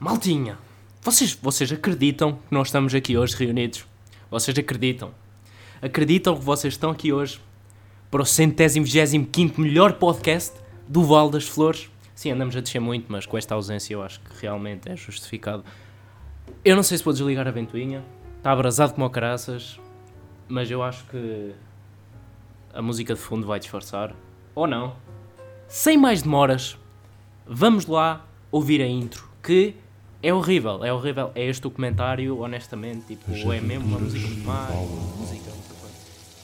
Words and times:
Maltinha, 0.00 0.56
vocês, 1.02 1.34
vocês 1.34 1.70
acreditam 1.70 2.32
que 2.32 2.54
nós 2.54 2.68
estamos 2.68 2.94
aqui 2.94 3.18
hoje 3.18 3.36
reunidos? 3.36 3.84
Vocês 4.30 4.58
acreditam? 4.58 5.10
Acreditam 5.82 6.34
que 6.38 6.42
vocês 6.42 6.72
estão 6.72 6.88
aqui 6.88 7.12
hoje 7.12 7.38
para 8.10 8.22
o 8.22 8.24
centésimo, 8.24 8.86
vigésimo 8.86 9.26
quinto 9.26 9.60
melhor 9.60 9.92
podcast 9.92 10.58
do 10.88 11.04
Val 11.04 11.28
das 11.28 11.46
Flores? 11.46 11.90
Sim, 12.14 12.30
andamos 12.30 12.56
a 12.56 12.62
descer 12.62 12.80
muito, 12.80 13.12
mas 13.12 13.26
com 13.26 13.36
esta 13.36 13.54
ausência 13.54 13.92
eu 13.92 14.02
acho 14.02 14.20
que 14.20 14.40
realmente 14.40 14.88
é 14.88 14.96
justificado. 14.96 15.62
Eu 16.64 16.76
não 16.76 16.82
sei 16.82 16.96
se 16.96 17.04
vou 17.04 17.12
desligar 17.12 17.46
a 17.46 17.50
ventoinha, 17.50 18.02
está 18.38 18.52
abrasado 18.52 18.94
como 18.94 19.10
caraças, 19.10 19.78
mas 20.48 20.70
eu 20.70 20.82
acho 20.82 21.04
que 21.08 21.52
a 22.72 22.80
música 22.80 23.12
de 23.12 23.20
fundo 23.20 23.46
vai 23.46 23.60
disfarçar. 23.60 24.16
Ou 24.54 24.66
não. 24.66 24.96
Sem 25.68 25.98
mais 25.98 26.22
demoras, 26.22 26.78
vamos 27.46 27.84
lá 27.84 28.26
ouvir 28.50 28.80
a 28.80 28.86
intro, 28.86 29.28
que 29.42 29.74
é 30.22 30.34
horrível, 30.34 30.84
é 30.84 30.92
horrível. 30.92 31.32
É 31.34 31.46
este 31.46 31.62
documentário, 31.62 32.38
honestamente, 32.40 33.06
tipo, 33.06 33.34
Já 33.34 33.54
é 33.54 33.60
mesmo 33.60 33.86
uma 33.86 33.98
música 33.98 34.26
muito 34.26 34.46
má. 34.46 34.68
Música, 34.70 35.18
não 35.18 35.26
sei 35.26 35.40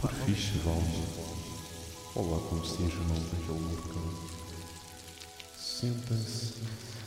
quanto. 0.01 0.15
Fixe. 0.25 0.61
Olá, 2.15 2.39
como 2.49 2.65
se 2.65 2.83
diz 2.83 2.95
o 2.95 2.99
nome 3.01 3.21
daquele. 3.21 4.17
Senta-se 5.57 6.55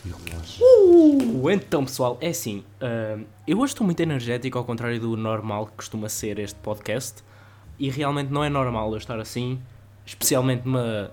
e 0.05 0.09
relaxa. 0.09 0.63
Uh, 0.63 1.49
então, 1.49 1.83
pessoal, 1.85 2.17
é 2.21 2.29
assim. 2.29 2.63
ah, 2.79 3.17
eu 3.47 3.59
hoje 3.59 3.73
estou 3.73 3.85
muito 3.85 3.99
energético, 3.99 4.57
ao 4.57 4.63
contrário 4.63 4.99
do 4.99 5.17
normal 5.17 5.65
que 5.65 5.73
costuma 5.73 6.07
ser 6.07 6.37
este 6.37 6.59
podcast. 6.59 7.23
E 7.79 7.89
realmente 7.89 8.29
não 8.31 8.43
é 8.43 8.49
normal 8.49 8.91
eu 8.91 8.97
estar 8.97 9.19
assim, 9.19 9.59
especialmente 10.05 10.65
numa 10.65 11.09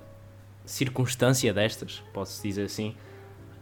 circunstância 0.65 1.55
destas, 1.55 2.03
posso 2.13 2.43
dizer 2.43 2.65
assim. 2.65 2.95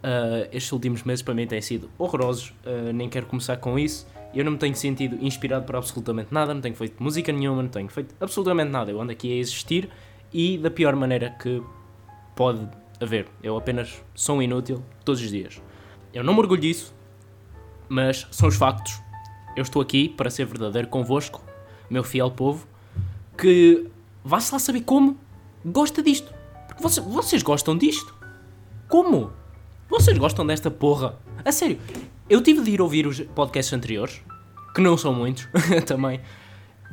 Ah, 0.07 0.47
estes 0.51 0.71
últimos 0.71 1.01
meses 1.01 1.23
para 1.23 1.33
mim 1.33 1.47
têm 1.47 1.59
sido 1.59 1.89
horrorosos, 1.97 2.53
ah, 2.63 2.93
nem 2.93 3.09
quero 3.09 3.25
começar 3.25 3.57
com 3.57 3.79
isso. 3.79 4.05
Eu 4.35 4.45
não 4.45 4.51
me 4.51 4.57
tenho 4.59 4.75
sentido 4.75 5.17
inspirado 5.19 5.65
por 5.65 5.75
absolutamente 5.75 6.31
nada, 6.31 6.53
não 6.53 6.61
tenho 6.61 6.75
feito 6.75 7.01
música 7.01 7.31
nenhuma, 7.31 7.63
não 7.63 7.69
tenho 7.69 7.89
feito 7.89 8.13
absolutamente 8.19 8.69
nada. 8.69 8.91
Eu 8.91 9.01
ando 9.01 9.11
aqui 9.11 9.31
a 9.31 9.35
existir 9.37 9.89
e 10.31 10.59
da 10.59 10.69
pior 10.69 10.95
maneira 10.95 11.31
que 11.31 11.63
pode 12.35 12.69
haver. 13.01 13.27
Eu 13.41 13.57
apenas 13.57 14.03
sou 14.13 14.43
inútil 14.43 14.83
todos 15.03 15.21
os 15.21 15.31
dias. 15.31 15.59
Eu 16.13 16.23
não 16.23 16.33
me 16.33 16.39
orgulho 16.39 16.61
disso, 16.61 16.93
mas 17.89 18.27
são 18.29 18.47
os 18.47 18.55
factos. 18.55 19.01
Eu 19.55 19.63
estou 19.63 19.81
aqui 19.81 20.07
para 20.07 20.29
ser 20.29 20.45
verdadeiro 20.45 20.87
convosco, 20.87 21.43
meu 21.89 22.03
fiel 22.03 22.29
povo, 22.29 22.67
que 23.35 23.89
vá-se 24.23 24.53
lá 24.53 24.59
saber 24.59 24.81
como 24.81 25.17
gosta 25.65 26.03
disto. 26.03 26.31
Porque 26.67 26.83
vocês, 26.83 27.05
vocês 27.07 27.41
gostam 27.41 27.75
disto? 27.75 28.13
Como? 28.87 29.31
Vocês 29.89 30.17
gostam 30.17 30.45
desta 30.45 30.71
porra? 30.71 31.17
A 31.43 31.51
sério, 31.51 31.79
eu 32.27 32.41
tive 32.41 32.61
de 32.61 32.71
ir 32.71 32.81
ouvir 32.81 33.05
os 33.05 33.19
podcasts 33.19 33.71
anteriores, 33.71 34.21
que 34.73 34.81
não 34.81 34.97
são 34.97 35.13
muitos 35.13 35.47
também, 35.85 36.19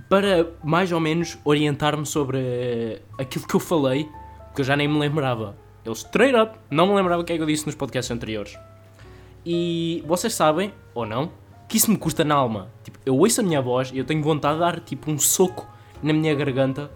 para 0.09 0.51
mais 0.63 0.93
ou 0.93 1.01
menos 1.01 1.39
orientar-me 1.43 2.05
sobre 2.05 3.01
aquilo 3.19 3.47
que 3.47 3.55
eu 3.55 3.61
falei, 3.61 4.09
porque 4.47 4.61
eu 4.61 4.65
já 4.65 4.77
nem 4.77 4.87
me 4.87 4.99
lembrava. 4.99 5.57
Eu 5.85 5.93
straight 5.93 6.37
up 6.37 6.59
não 6.71 6.87
me 6.87 6.95
lembrava 6.95 7.23
o 7.23 7.25
que 7.25 7.33
é 7.33 7.37
que 7.37 7.43
eu 7.43 7.47
disse 7.47 7.65
nos 7.65 7.75
podcasts 7.75 8.11
anteriores. 8.11 8.59
E 9.45 10.05
vocês 10.07 10.35
sabem, 10.35 10.73
ou 10.95 11.07
não, 11.07 11.33
que 11.69 11.79
isso 11.79 11.91
me 11.91 11.97
custa 11.97 12.23
na 12.23 12.35
alma. 12.35 12.69
Tipo, 12.85 12.99
eu 13.07 13.17
ouço 13.17 13.41
a 13.41 13.45
minha 13.45 13.63
voz 13.63 13.91
e 13.91 13.99
eu 13.99 14.05
tenho 14.05 14.23
vontade 14.23 14.55
de 14.55 14.61
dar 14.61 14.81
tipo 14.81 15.11
um 15.11 15.19
soco 15.19 15.67
na 16.03 16.13
minha 16.13 16.35
garganta, 16.35 16.91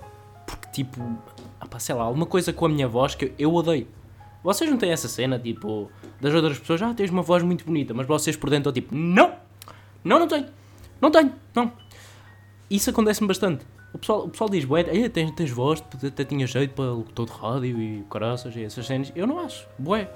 porque 0.46 0.68
tipo, 0.70 1.00
ah 1.58 1.78
sei 1.78 1.94
lá, 1.94 2.04
alguma 2.04 2.26
coisa 2.26 2.52
com 2.52 2.66
a 2.66 2.68
minha 2.68 2.86
voz 2.86 3.14
que 3.14 3.32
eu 3.38 3.54
odeio. 3.54 3.88
Vocês 4.46 4.70
não 4.70 4.78
têm 4.78 4.92
essa 4.92 5.08
cena, 5.08 5.40
tipo, 5.40 5.90
das 6.20 6.32
outras 6.32 6.56
pessoas, 6.56 6.80
ah, 6.80 6.94
tens 6.94 7.10
uma 7.10 7.20
voz 7.20 7.42
muito 7.42 7.64
bonita, 7.64 7.92
mas 7.92 8.06
vocês 8.06 8.36
por 8.36 8.48
dentro 8.48 8.70
estão 8.70 8.72
tipo, 8.72 8.94
não, 8.94 9.32
não, 10.04 10.20
não 10.20 10.28
tenho, 10.28 10.46
não 11.00 11.10
tenho, 11.10 11.32
não. 11.52 11.72
Isso 12.70 12.88
acontece-me 12.88 13.26
bastante. 13.26 13.66
O 13.92 13.98
pessoal, 13.98 14.24
o 14.24 14.28
pessoal 14.28 14.48
diz, 14.48 14.64
"Ei, 14.92 15.08
tens, 15.08 15.32
tens 15.32 15.50
voz, 15.50 15.82
até 16.06 16.24
tinha 16.24 16.46
jeito 16.46 16.74
para 16.74 16.84
locutor 16.92 17.26
de 17.26 17.32
rádio 17.32 17.82
e 17.82 18.04
caraças 18.08 18.54
e 18.54 18.62
essas 18.62 18.86
cenas. 18.86 19.10
Eu 19.16 19.26
não 19.26 19.40
acho, 19.40 19.66
bué. 19.76 20.08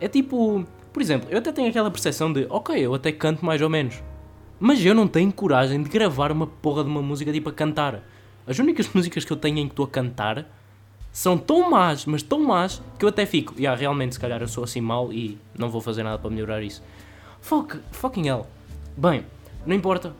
É 0.00 0.08
tipo, 0.08 0.64
por 0.90 1.02
exemplo, 1.02 1.28
eu 1.30 1.36
até 1.36 1.52
tenho 1.52 1.68
aquela 1.68 1.90
percepção 1.90 2.32
de, 2.32 2.46
ok, 2.48 2.74
eu 2.78 2.94
até 2.94 3.12
canto 3.12 3.44
mais 3.44 3.60
ou 3.60 3.68
menos. 3.68 4.02
Mas 4.58 4.82
eu 4.82 4.94
não 4.94 5.06
tenho 5.06 5.30
coragem 5.30 5.82
de 5.82 5.90
gravar 5.90 6.32
uma 6.32 6.46
porra 6.46 6.82
de 6.82 6.88
uma 6.88 7.02
música 7.02 7.30
tipo 7.30 7.50
a 7.50 7.52
cantar. 7.52 8.02
As 8.46 8.58
únicas 8.58 8.88
músicas 8.94 9.22
que 9.22 9.32
eu 9.34 9.36
tenho 9.36 9.58
em 9.58 9.66
que 9.66 9.72
estou 9.72 9.84
a 9.84 9.88
cantar 9.88 10.46
são 11.16 11.38
tão 11.38 11.70
más, 11.70 12.04
mas 12.04 12.22
tão 12.22 12.40
más, 12.40 12.82
que 12.98 13.04
eu 13.06 13.08
até 13.08 13.24
fico, 13.24 13.54
yeah, 13.56 13.74
realmente 13.74 14.12
se 14.12 14.20
calhar 14.20 14.42
eu 14.42 14.46
sou 14.46 14.62
assim 14.62 14.82
mal 14.82 15.10
e 15.10 15.38
não 15.58 15.70
vou 15.70 15.80
fazer 15.80 16.02
nada 16.02 16.18
para 16.18 16.28
melhorar 16.28 16.62
isso. 16.62 16.82
Fuck, 17.40 17.80
fucking 17.90 18.28
hell. 18.28 18.46
Bem, 18.94 19.24
não 19.64 19.74
importa. 19.74 20.12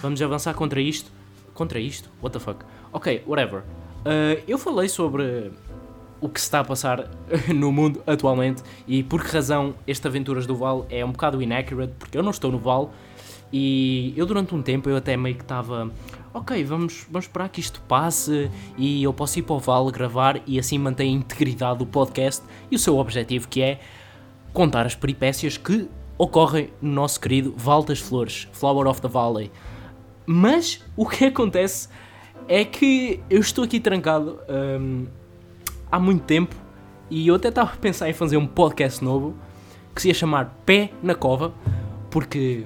Vamos 0.00 0.22
avançar 0.22 0.54
contra 0.54 0.80
isto. 0.80 1.12
Contra 1.52 1.78
isto? 1.78 2.08
What 2.22 2.32
the 2.32 2.42
fuck? 2.42 2.64
Ok, 2.90 3.22
whatever. 3.26 3.60
Uh, 3.98 4.42
eu 4.48 4.56
falei 4.56 4.88
sobre 4.88 5.52
o 6.22 6.28
que 6.30 6.40
se 6.40 6.46
está 6.46 6.60
a 6.60 6.64
passar 6.64 7.06
no 7.54 7.70
mundo 7.70 8.02
atualmente 8.06 8.62
e 8.88 9.02
por 9.02 9.22
que 9.22 9.30
razão 9.30 9.74
este 9.86 10.06
Aventuras 10.06 10.46
do 10.46 10.56
Val 10.56 10.86
é 10.88 11.04
um 11.04 11.12
bocado 11.12 11.42
inaccurate, 11.42 11.92
porque 11.98 12.16
eu 12.16 12.22
não 12.22 12.30
estou 12.30 12.50
no 12.50 12.58
Val 12.58 12.94
e 13.52 14.14
eu 14.16 14.24
durante 14.24 14.54
um 14.54 14.62
tempo 14.62 14.88
eu 14.88 14.96
até 14.96 15.18
meio 15.18 15.36
que 15.36 15.42
estava 15.42 15.90
ok, 16.32 16.64
vamos, 16.64 17.06
vamos 17.10 17.26
esperar 17.26 17.48
que 17.48 17.60
isto 17.60 17.80
passe 17.82 18.50
e 18.76 19.02
eu 19.02 19.12
posso 19.12 19.38
ir 19.38 19.42
para 19.42 19.56
o 19.56 19.58
Val 19.58 19.90
gravar 19.90 20.40
e 20.46 20.58
assim 20.58 20.78
manter 20.78 21.04
a 21.04 21.06
integridade 21.06 21.78
do 21.78 21.86
podcast 21.86 22.44
e 22.70 22.76
o 22.76 22.78
seu 22.78 22.98
objetivo 22.98 23.48
que 23.48 23.60
é 23.62 23.80
contar 24.52 24.86
as 24.86 24.94
peripécias 24.94 25.56
que 25.56 25.88
ocorrem 26.16 26.70
no 26.80 26.92
nosso 26.92 27.20
querido 27.20 27.54
Val 27.56 27.82
das 27.82 27.98
Flores, 27.98 28.48
Flower 28.52 28.86
of 28.86 29.00
the 29.00 29.08
Valley. 29.08 29.50
Mas 30.26 30.84
o 30.96 31.08
que 31.08 31.24
acontece 31.26 31.88
é 32.46 32.64
que 32.64 33.20
eu 33.28 33.40
estou 33.40 33.64
aqui 33.64 33.80
trancado 33.80 34.38
hum, 34.48 35.06
há 35.90 35.98
muito 35.98 36.24
tempo 36.24 36.54
e 37.10 37.26
eu 37.26 37.34
até 37.34 37.48
estava 37.48 37.72
a 37.72 37.76
pensar 37.76 38.08
em 38.08 38.12
fazer 38.12 38.36
um 38.36 38.46
podcast 38.46 39.02
novo 39.02 39.34
que 39.94 40.02
se 40.02 40.08
ia 40.08 40.14
chamar 40.14 40.56
Pé 40.64 40.92
na 41.02 41.14
Cova, 41.14 41.52
porque 42.10 42.64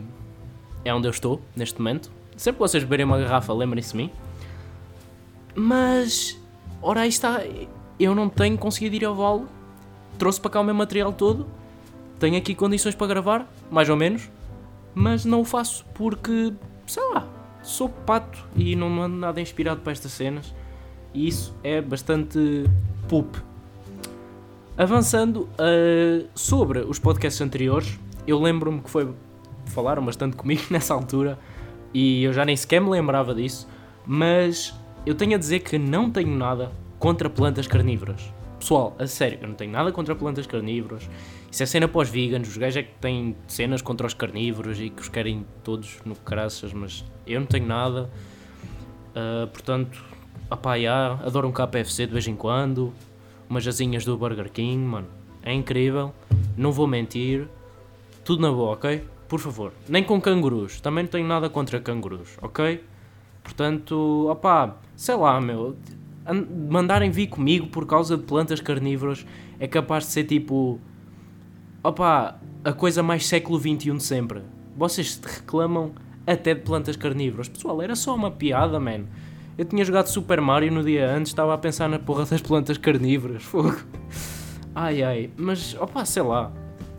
é 0.84 0.92
onde 0.92 1.06
eu 1.06 1.10
estou 1.10 1.40
neste 1.56 1.78
momento. 1.78 2.13
Sempre 2.36 2.58
que 2.58 2.68
vocês 2.68 2.82
beberem 2.82 3.06
uma 3.06 3.18
garrafa, 3.18 3.52
lembrem-se 3.52 3.92
de 3.92 3.96
mim. 3.96 4.10
Mas, 5.54 6.38
ora 6.82 7.02
aí 7.02 7.08
está, 7.08 7.42
eu 7.98 8.14
não 8.14 8.28
tenho 8.28 8.58
conseguido 8.58 8.96
ir 8.96 9.04
ao 9.04 9.14
vale. 9.14 9.44
Trouxe 10.18 10.40
para 10.40 10.50
cá 10.50 10.60
o 10.60 10.64
meu 10.64 10.74
material 10.74 11.12
todo. 11.12 11.46
Tenho 12.18 12.36
aqui 12.36 12.54
condições 12.54 12.94
para 12.94 13.06
gravar, 13.06 13.52
mais 13.70 13.88
ou 13.88 13.96
menos. 13.96 14.30
Mas 14.94 15.24
não 15.24 15.40
o 15.40 15.44
faço 15.44 15.84
porque, 15.94 16.52
sei 16.86 17.02
lá, 17.10 17.26
sou 17.62 17.88
pato 17.88 18.44
e 18.56 18.76
não 18.76 19.02
ando 19.02 19.16
nada 19.16 19.40
inspirado 19.40 19.80
para 19.80 19.92
estas 19.92 20.12
cenas. 20.12 20.54
E 21.12 21.28
isso 21.28 21.54
é 21.62 21.80
bastante 21.80 22.64
poop. 23.08 23.38
Avançando 24.76 25.48
uh, 25.52 26.28
sobre 26.34 26.80
os 26.80 26.98
podcasts 26.98 27.40
anteriores, 27.40 27.98
eu 28.26 28.40
lembro-me 28.40 28.80
que 28.80 28.90
foi. 28.90 29.12
falaram 29.66 30.04
bastante 30.04 30.36
comigo 30.36 30.62
nessa 30.70 30.94
altura 30.94 31.38
e 31.94 32.24
eu 32.24 32.32
já 32.32 32.44
nem 32.44 32.56
sequer 32.56 32.80
me 32.80 32.90
lembrava 32.90 33.34
disso, 33.34 33.68
mas 34.04 34.74
eu 35.06 35.14
tenho 35.14 35.36
a 35.36 35.38
dizer 35.38 35.60
que 35.60 35.78
não 35.78 36.10
tenho 36.10 36.36
nada 36.36 36.72
contra 36.98 37.30
plantas 37.30 37.66
carnívoras. 37.66 38.32
Pessoal, 38.58 38.96
a 38.98 39.06
sério, 39.06 39.38
eu 39.40 39.48
não 39.48 39.54
tenho 39.54 39.70
nada 39.70 39.92
contra 39.92 40.14
plantas 40.14 40.46
carnívoras. 40.46 41.08
Isso 41.50 41.62
é 41.62 41.66
cena 41.66 41.88
os 41.92 42.08
veganos, 42.08 42.48
os 42.48 42.56
gajos 42.56 42.78
é 42.78 42.82
que 42.82 42.94
têm 43.00 43.36
cenas 43.46 43.80
contra 43.80 44.06
os 44.06 44.14
carnívoros 44.14 44.80
e 44.80 44.90
que 44.90 45.02
os 45.02 45.08
querem 45.08 45.46
todos 45.62 45.98
no 46.04 46.16
caraças, 46.16 46.72
mas 46.72 47.04
eu 47.26 47.38
não 47.38 47.46
tenho 47.46 47.66
nada. 47.66 48.10
Uh, 49.10 49.46
portanto, 49.48 50.02
opá, 50.50 50.78
já, 50.78 51.12
adoro 51.24 51.46
um 51.46 51.52
KFC 51.52 52.06
de 52.06 52.12
vez 52.12 52.26
em 52.26 52.34
quando, 52.34 52.92
umas 53.48 53.68
asinhas 53.68 54.04
do 54.04 54.16
Burger 54.16 54.50
King, 54.50 54.78
mano, 54.78 55.06
é 55.42 55.52
incrível, 55.52 56.12
não 56.56 56.72
vou 56.72 56.86
mentir, 56.86 57.46
tudo 58.24 58.42
na 58.42 58.50
boa, 58.50 58.72
ok? 58.72 59.04
Por 59.28 59.40
favor, 59.40 59.72
nem 59.88 60.02
com 60.04 60.20
cangurus, 60.20 60.80
também 60.80 61.04
não 61.04 61.10
tenho 61.10 61.26
nada 61.26 61.48
contra 61.48 61.80
cangurus, 61.80 62.36
ok? 62.42 62.84
Portanto, 63.42 64.28
opá, 64.30 64.76
sei 64.96 65.14
lá, 65.16 65.40
meu, 65.40 65.76
an- 66.26 66.46
mandarem 66.70 67.10
vir 67.10 67.26
comigo 67.28 67.66
por 67.68 67.86
causa 67.86 68.16
de 68.16 68.22
plantas 68.22 68.60
carnívoras 68.60 69.26
é 69.58 69.66
capaz 69.66 70.04
de 70.06 70.10
ser 70.12 70.24
tipo, 70.24 70.78
opá, 71.82 72.36
a 72.62 72.72
coisa 72.72 73.02
mais 73.02 73.26
século 73.26 73.58
XXI 73.58 73.96
de 73.96 74.02
sempre. 74.02 74.42
Vocês 74.76 75.20
reclamam 75.22 75.92
até 76.26 76.54
de 76.54 76.60
plantas 76.62 76.96
carnívoras. 76.96 77.48
Pessoal, 77.48 77.80
era 77.82 77.94
só 77.94 78.14
uma 78.14 78.30
piada, 78.30 78.80
man. 78.80 79.04
Eu 79.56 79.64
tinha 79.64 79.84
jogado 79.84 80.06
Super 80.08 80.40
Mario 80.40 80.72
no 80.72 80.82
dia 80.82 81.08
antes, 81.10 81.30
estava 81.30 81.54
a 81.54 81.58
pensar 81.58 81.88
na 81.88 81.98
porra 81.98 82.24
das 82.24 82.40
plantas 82.40 82.76
carnívoras. 82.78 83.42
Fogo. 83.42 83.76
Ai 84.74 85.02
ai, 85.02 85.30
mas 85.36 85.74
opá, 85.80 86.04
sei 86.04 86.22
lá. 86.22 86.50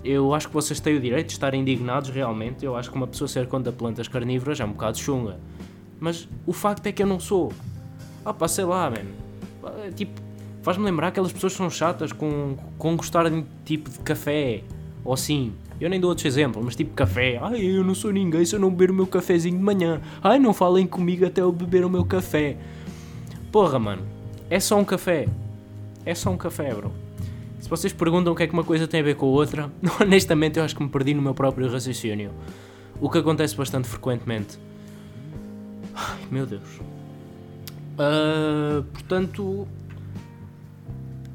Eu 0.05 0.35
acho 0.35 0.47
que 0.47 0.53
vocês 0.53 0.79
têm 0.79 0.95
o 0.95 0.99
direito 0.99 1.27
de 1.27 1.33
estar 1.33 1.51
indignados 1.55 2.11
realmente. 2.11 2.63
Eu 2.63 2.75
acho 2.75 2.91
que 2.91 2.95
uma 2.95 3.07
pessoa 3.07 3.27
ser 3.27 3.47
contra 3.47 3.73
plantas 3.73 4.07
carnívoras 4.07 4.59
é 4.59 4.65
um 4.65 4.71
bocado 4.71 4.99
chunga. 4.99 5.39
Mas 5.99 6.29
o 6.45 6.53
facto 6.53 6.85
é 6.85 6.91
que 6.91 7.01
eu 7.01 7.07
não 7.07 7.19
sou. 7.19 7.51
Opá, 8.23 8.47
sei 8.47 8.65
lá, 8.65 8.87
man. 8.87 9.91
Tipo, 9.95 10.21
faz-me 10.61 10.85
lembrar 10.85 11.07
que 11.07 11.13
aquelas 11.13 11.33
pessoas 11.33 11.53
que 11.53 11.57
são 11.57 11.71
chatas 11.71 12.11
com, 12.11 12.55
com 12.77 12.95
gostar 12.95 13.27
de 13.31 13.43
tipo 13.65 13.89
de 13.89 13.97
café. 13.99 14.63
ou 15.03 15.17
sim, 15.17 15.53
eu 15.81 15.89
nem 15.89 15.99
dou 15.99 16.09
outros 16.09 16.25
exemplos, 16.25 16.63
mas 16.63 16.75
tipo 16.75 16.93
café. 16.93 17.39
Ai, 17.41 17.65
eu 17.65 17.83
não 17.83 17.95
sou 17.95 18.11
ninguém 18.11 18.45
se 18.45 18.55
eu 18.55 18.59
não 18.59 18.69
beber 18.69 18.91
o 18.91 18.93
meu 18.93 19.07
cafezinho 19.07 19.57
de 19.57 19.63
manhã. 19.63 19.99
Ai, 20.21 20.37
não 20.37 20.53
falem 20.53 20.85
comigo 20.85 21.25
até 21.25 21.41
eu 21.41 21.51
beber 21.51 21.83
o 21.83 21.89
meu 21.89 22.05
café. 22.05 22.57
Porra, 23.51 23.79
mano, 23.79 24.03
é 24.51 24.59
só 24.59 24.77
um 24.77 24.85
café. 24.85 25.27
É 26.05 26.13
só 26.13 26.29
um 26.29 26.37
café, 26.37 26.71
bro. 26.75 26.91
Se 27.65 27.69
vocês 27.69 27.91
perguntam 27.91 28.31
o 28.31 28.35
que 28.35 28.43
é 28.43 28.47
que 28.47 28.53
uma 28.53 28.63
coisa 28.63 28.87
tem 28.87 28.99
a 28.99 29.03
ver 29.03 29.15
com 29.15 29.25
a 29.25 29.29
outra, 29.29 29.71
honestamente 29.99 30.59
eu 30.59 30.63
acho 30.63 30.75
que 30.75 30.83
me 30.83 30.87
perdi 30.87 31.15
no 31.15 31.21
meu 31.23 31.33
próprio 31.33 31.67
raciocínio. 31.67 32.29
O 33.01 33.09
que 33.09 33.17
acontece 33.17 33.55
bastante 33.55 33.87
frequentemente. 33.87 34.59
Ai, 35.95 36.19
meu 36.29 36.45
Deus. 36.45 36.79
Uh, 37.97 38.83
portanto, 38.93 39.67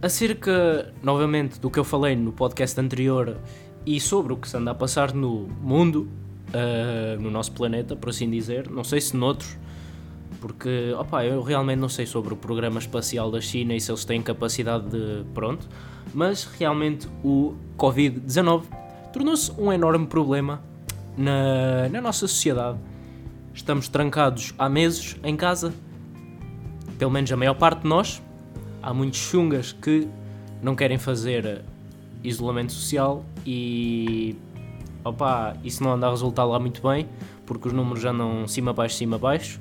acerca, 0.01 0.95
novamente, 1.03 1.59
do 1.59 1.69
que 1.69 1.81
eu 1.81 1.85
falei 1.85 2.15
no 2.15 2.31
podcast 2.31 2.81
anterior 2.81 3.37
e 3.85 3.99
sobre 3.99 4.33
o 4.33 4.37
que 4.37 4.49
se 4.49 4.57
anda 4.57 4.71
a 4.71 4.75
passar 4.75 5.13
no 5.13 5.49
mundo, 5.61 6.09
uh, 6.55 7.21
no 7.21 7.29
nosso 7.29 7.51
planeta, 7.51 7.97
por 7.97 8.11
assim 8.11 8.31
dizer, 8.31 8.71
não 8.71 8.85
sei 8.85 9.01
se 9.01 9.17
noutros, 9.17 9.59
porque 10.41 10.95
opa, 10.97 11.25
eu 11.25 11.43
realmente 11.43 11.81
não 11.81 11.89
sei 11.89 12.07
sobre 12.07 12.35
o 12.35 12.37
programa 12.37 12.79
espacial 12.79 13.33
da 13.33 13.41
China 13.41 13.75
e 13.75 13.81
se 13.81 13.91
eles 13.91 14.05
têm 14.05 14.23
capacidade 14.23 14.89
de. 14.89 15.25
pronto, 15.35 15.69
mas 16.15 16.45
realmente 16.45 17.09
o 17.25 17.55
Covid-19 17.79 18.65
tornou-se 19.13 19.53
um 19.59 19.73
enorme 19.73 20.07
problema 20.07 20.63
na, 21.17 21.89
na 21.89 22.01
nossa 22.01 22.27
sociedade. 22.27 22.79
Estamos 23.53 23.89
trancados 23.89 24.55
há 24.59 24.69
meses 24.69 25.17
em 25.25 25.37
casa, 25.37 25.73
pelo 26.99 27.11
menos 27.11 27.31
a 27.33 27.37
maior 27.37 27.55
parte 27.55 27.83
de 27.83 27.89
nós. 27.89 28.23
Há 28.83 28.95
muitos 28.95 29.19
chungas 29.19 29.73
que 29.73 30.09
não 30.63 30.75
querem 30.75 30.99
fazer 30.99 31.63
isolamento 32.23 32.73
social 32.73 33.25
e 33.45 34.37
opa, 35.05 35.57
isso 35.65 35.83
não 35.83 35.93
anda 35.93 36.07
a 36.07 36.11
resultar 36.11 36.45
lá 36.45 36.59
muito 36.59 36.83
bem, 36.83 37.09
porque 37.47 37.69
os 37.69 37.75
números 37.75 38.05
andam 38.05 38.47
cima 38.47 38.73
baixo, 38.73 38.97
cima 38.97 39.19
baixo. 39.19 39.59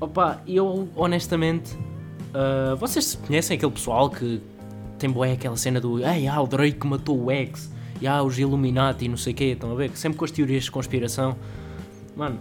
Opa, 0.00 0.42
eu 0.46 0.88
honestamente, 0.96 1.74
uh, 1.74 2.76
vocês 2.76 3.14
conhecem 3.26 3.56
aquele 3.56 3.72
pessoal 3.72 4.10
que 4.10 4.40
tem 4.98 5.10
boé 5.10 5.32
aquela 5.32 5.56
cena 5.56 5.80
do 5.80 5.98
Ei, 6.04 6.26
ah, 6.26 6.40
o 6.40 6.46
Drake 6.46 6.86
matou 6.86 7.24
o 7.24 7.30
X, 7.30 7.70
e 8.00 8.06
ah, 8.06 8.22
os 8.22 8.38
Illuminati 8.38 9.04
e 9.04 9.08
não 9.08 9.16
sei 9.16 9.32
o 9.32 9.36
quê, 9.36 9.44
estão 9.44 9.72
a 9.72 9.74
ver? 9.74 9.90
Sempre 9.96 10.18
com 10.18 10.24
as 10.24 10.30
teorias 10.30 10.64
de 10.64 10.70
conspiração. 10.70 11.36
Mano, 12.16 12.38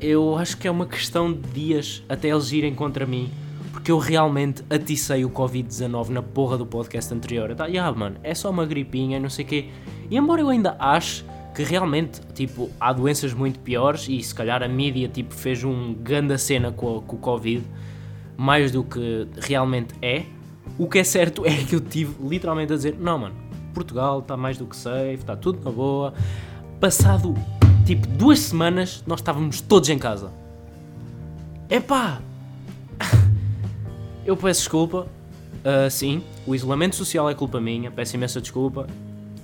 eu 0.00 0.36
acho 0.36 0.56
que 0.56 0.66
é 0.66 0.70
uma 0.70 0.86
questão 0.86 1.32
de 1.32 1.48
dias 1.50 2.02
até 2.08 2.28
eles 2.28 2.52
irem 2.52 2.74
contra 2.74 3.06
mim 3.06 3.30
porque 3.72 3.90
eu 3.90 3.98
realmente 3.98 4.62
aticei 4.70 5.24
o 5.24 5.30
Covid-19 5.30 6.10
na 6.10 6.22
porra 6.22 6.58
do 6.58 6.66
podcast 6.66 7.12
anterior. 7.12 7.54
Tava, 7.54 7.70
yeah, 7.70 7.98
mano, 7.98 8.16
é 8.22 8.34
só 8.34 8.50
uma 8.50 8.66
gripinha, 8.66 9.18
não 9.18 9.30
sei 9.30 9.44
o 9.44 9.48
quê. 9.48 9.68
E 10.10 10.16
embora 10.16 10.42
eu 10.42 10.50
ainda 10.50 10.76
ache 10.78 11.24
que 11.54 11.62
realmente, 11.62 12.20
tipo, 12.34 12.70
há 12.78 12.92
doenças 12.92 13.32
muito 13.32 13.58
piores 13.58 14.06
e 14.08 14.22
se 14.22 14.34
calhar 14.34 14.62
a 14.62 14.68
mídia, 14.68 15.08
tipo, 15.08 15.34
fez 15.34 15.64
um 15.64 15.94
grande 15.94 16.36
cena 16.38 16.70
com, 16.70 17.00
com 17.00 17.16
o 17.16 17.18
Covid, 17.18 17.64
mais 18.36 18.70
do 18.70 18.84
que 18.84 19.26
realmente 19.40 19.94
é, 20.00 20.24
o 20.78 20.88
que 20.88 20.98
é 20.98 21.04
certo 21.04 21.44
é 21.46 21.54
que 21.64 21.74
eu 21.74 21.80
tive 21.80 22.14
literalmente 22.26 22.72
a 22.72 22.76
dizer, 22.76 22.96
não, 22.98 23.18
mano, 23.18 23.34
Portugal 23.72 24.20
está 24.20 24.36
mais 24.36 24.56
do 24.56 24.66
que 24.66 24.76
safe, 24.76 25.14
está 25.14 25.36
tudo 25.36 25.62
na 25.64 25.70
boa. 25.70 26.14
Passado, 26.80 27.34
tipo, 27.84 28.06
duas 28.06 28.38
semanas, 28.38 29.02
nós 29.06 29.20
estávamos 29.20 29.60
todos 29.60 29.88
em 29.88 29.98
casa. 29.98 30.30
Epá, 31.68 32.20
eu 34.24 34.36
peço 34.36 34.60
desculpa. 34.60 35.06
Uh, 35.64 35.88
sim, 35.90 36.22
o 36.46 36.54
isolamento 36.54 36.96
social 36.96 37.30
é 37.30 37.34
culpa 37.34 37.60
minha. 37.60 37.90
Peço 37.90 38.16
imensa 38.16 38.40
desculpa. 38.40 38.86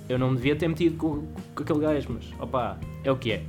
Eu 0.07 0.17
não 0.17 0.33
devia 0.33 0.55
ter 0.55 0.67
metido 0.67 0.97
com, 0.97 1.23
com 1.55 1.63
aquele 1.63 1.79
gajo, 1.79 2.09
mas 2.09 2.25
opá, 2.39 2.77
é 3.03 3.11
o 3.11 3.15
que 3.15 3.31
é. 3.31 3.43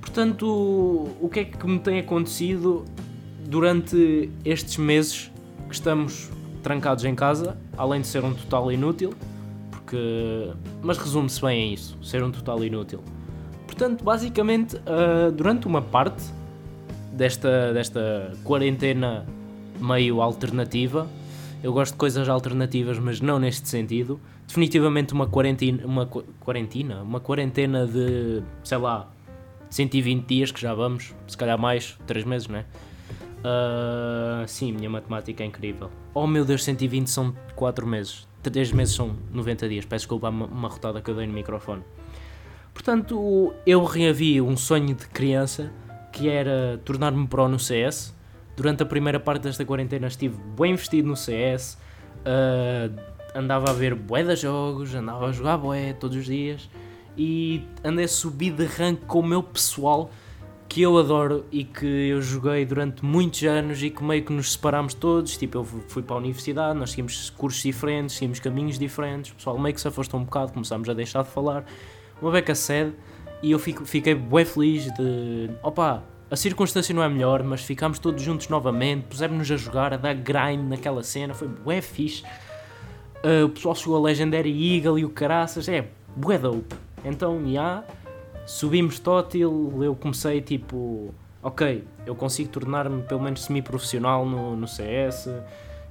Portanto, 0.00 0.46
o 0.46 1.28
que 1.32 1.40
é 1.40 1.44
que 1.44 1.66
me 1.66 1.78
tem 1.78 2.00
acontecido 2.00 2.84
durante 3.46 4.30
estes 4.44 4.76
meses 4.76 5.30
que 5.68 5.74
estamos 5.74 6.30
trancados 6.62 7.04
em 7.04 7.14
casa, 7.14 7.58
além 7.76 8.00
de 8.00 8.06
ser 8.06 8.24
um 8.24 8.32
total 8.32 8.70
inútil, 8.70 9.12
porque. 9.70 10.50
Mas 10.80 10.98
resume-se 10.98 11.40
bem 11.40 11.70
a 11.70 11.74
isso, 11.74 11.98
ser 12.02 12.22
um 12.22 12.30
total 12.30 12.64
inútil. 12.64 13.02
Portanto, 13.66 14.04
basicamente, 14.04 14.76
uh, 14.76 15.32
durante 15.32 15.66
uma 15.66 15.82
parte 15.82 16.22
desta, 17.12 17.72
desta 17.72 18.32
quarentena 18.44 19.26
meio 19.80 20.20
alternativa. 20.20 21.06
Eu 21.62 21.72
gosto 21.72 21.92
de 21.92 21.98
coisas 21.98 22.28
alternativas, 22.28 22.98
mas 22.98 23.20
não 23.20 23.38
neste 23.38 23.68
sentido. 23.68 24.20
Definitivamente 24.46 25.12
uma 25.12 25.26
quarentena, 25.26 25.86
uma 25.86 26.06
quarentena, 26.06 27.02
uma 27.02 27.20
quarentena 27.20 27.86
de, 27.86 28.42
sei 28.64 28.78
lá, 28.78 29.08
120 29.70 30.26
dias 30.26 30.50
que 30.50 30.60
já 30.60 30.74
vamos, 30.74 31.14
se 31.26 31.36
calhar 31.36 31.58
mais, 31.58 31.96
3 32.06 32.24
meses, 32.24 32.48
né? 32.48 32.64
Uh, 33.42 34.46
sim, 34.46 34.72
minha 34.72 34.88
matemática 34.88 35.42
é 35.42 35.46
incrível. 35.46 35.90
Oh 36.14 36.26
meu 36.26 36.44
Deus, 36.44 36.62
120 36.64 37.08
são 37.08 37.34
4 37.54 37.86
meses. 37.86 38.26
3 38.42 38.72
meses 38.72 38.94
são 38.94 39.16
90 39.32 39.68
dias. 39.68 39.84
Peço 39.84 40.04
desculpa 40.04 40.28
uma, 40.28 40.46
uma 40.46 40.68
rotada 40.68 41.00
que 41.00 41.10
eu 41.10 41.14
dei 41.14 41.26
no 41.26 41.32
microfone. 41.32 41.82
Portanto, 42.72 43.52
eu 43.66 43.84
reavi 43.84 44.40
um 44.40 44.56
sonho 44.56 44.94
de 44.94 45.06
criança 45.08 45.72
que 46.12 46.28
era 46.28 46.80
tornar-me 46.84 47.26
pro 47.26 47.48
no 47.48 47.58
CS 47.58 48.14
durante 48.56 48.82
a 48.82 48.86
primeira 48.86 49.18
parte 49.18 49.42
desta 49.42 49.64
quarentena 49.64 50.06
estive 50.06 50.36
bem 50.58 50.72
investido 50.72 51.08
no 51.08 51.16
CS, 51.16 51.78
uh, 52.20 52.94
andava 53.34 53.70
a 53.70 53.72
ver 53.72 53.94
bué 53.94 54.22
de 54.22 54.36
jogos, 54.36 54.94
andava 54.94 55.26
a 55.26 55.32
jogar 55.32 55.56
bué 55.58 55.92
todos 55.94 56.16
os 56.16 56.26
dias 56.26 56.68
e 57.16 57.64
andei 57.84 58.04
a 58.04 58.08
subir 58.08 58.52
de 58.52 58.64
rank 58.64 59.00
com 59.06 59.20
o 59.20 59.26
meu 59.26 59.42
pessoal 59.42 60.10
que 60.72 60.80
eu 60.80 60.96
adoro 60.96 61.44
e 61.52 61.64
que 61.64 61.84
eu 61.84 62.22
joguei 62.22 62.64
durante 62.64 63.04
muitos 63.04 63.42
anos 63.42 63.82
e 63.82 63.90
que 63.90 64.02
meio 64.02 64.24
que 64.24 64.32
nos 64.32 64.52
separámos 64.52 64.94
todos, 64.94 65.36
tipo 65.36 65.58
eu 65.58 65.64
fui 65.64 66.02
para 66.02 66.16
a 66.16 66.18
universidade, 66.18 66.78
nós 66.78 66.92
seguimos 66.92 67.28
cursos 67.28 67.62
diferentes, 67.62 68.16
seguimos 68.16 68.40
caminhos 68.40 68.78
diferentes, 68.78 69.32
o 69.32 69.34
pessoal 69.34 69.58
meio 69.58 69.74
que 69.74 69.82
se 69.82 69.86
afastou 69.86 70.18
um 70.18 70.24
bocado, 70.24 70.50
começámos 70.50 70.88
a 70.88 70.94
deixar 70.94 71.24
de 71.24 71.28
falar, 71.28 71.66
uma 72.22 72.30
beca 72.30 72.54
sede 72.54 72.94
e 73.42 73.50
eu 73.50 73.58
fico, 73.58 73.84
fiquei 73.84 74.14
bué 74.14 74.46
feliz 74.46 74.90
de, 74.94 75.50
opa, 75.62 76.02
a 76.30 76.36
circunstância 76.36 76.94
não 76.94 77.02
é 77.02 77.08
melhor, 77.10 77.42
mas 77.42 77.60
ficámos 77.60 77.98
todos 77.98 78.22
juntos 78.22 78.48
novamente, 78.48 79.04
pusemos-nos 79.10 79.50
a 79.50 79.56
jogar, 79.58 79.92
a 79.92 79.98
dar 79.98 80.14
grind 80.14 80.70
naquela 80.70 81.02
cena, 81.02 81.34
foi 81.34 81.48
bué 81.48 81.82
fixe. 81.82 82.22
Uh, 83.22 83.44
o 83.44 83.50
pessoal 83.50 83.74
chegou 83.74 83.98
a 83.98 84.00
Legendary 84.00 84.74
Eagle 84.74 85.00
e 85.00 85.04
o 85.04 85.10
caraças, 85.10 85.68
é 85.68 85.86
bué 86.16 86.38
dope. 86.38 86.74
Então, 87.04 87.38
já, 87.40 87.46
yeah, 87.46 87.84
subimos 88.46 88.98
tótil, 88.98 89.78
eu 89.82 89.94
comecei 89.94 90.40
tipo, 90.40 91.14
ok, 91.42 91.84
eu 92.06 92.14
consigo 92.14 92.50
tornar-me 92.50 93.02
pelo 93.02 93.20
menos 93.22 93.44
semi-profissional 93.44 94.26
no, 94.26 94.56
no 94.56 94.68
CS, 94.68 95.28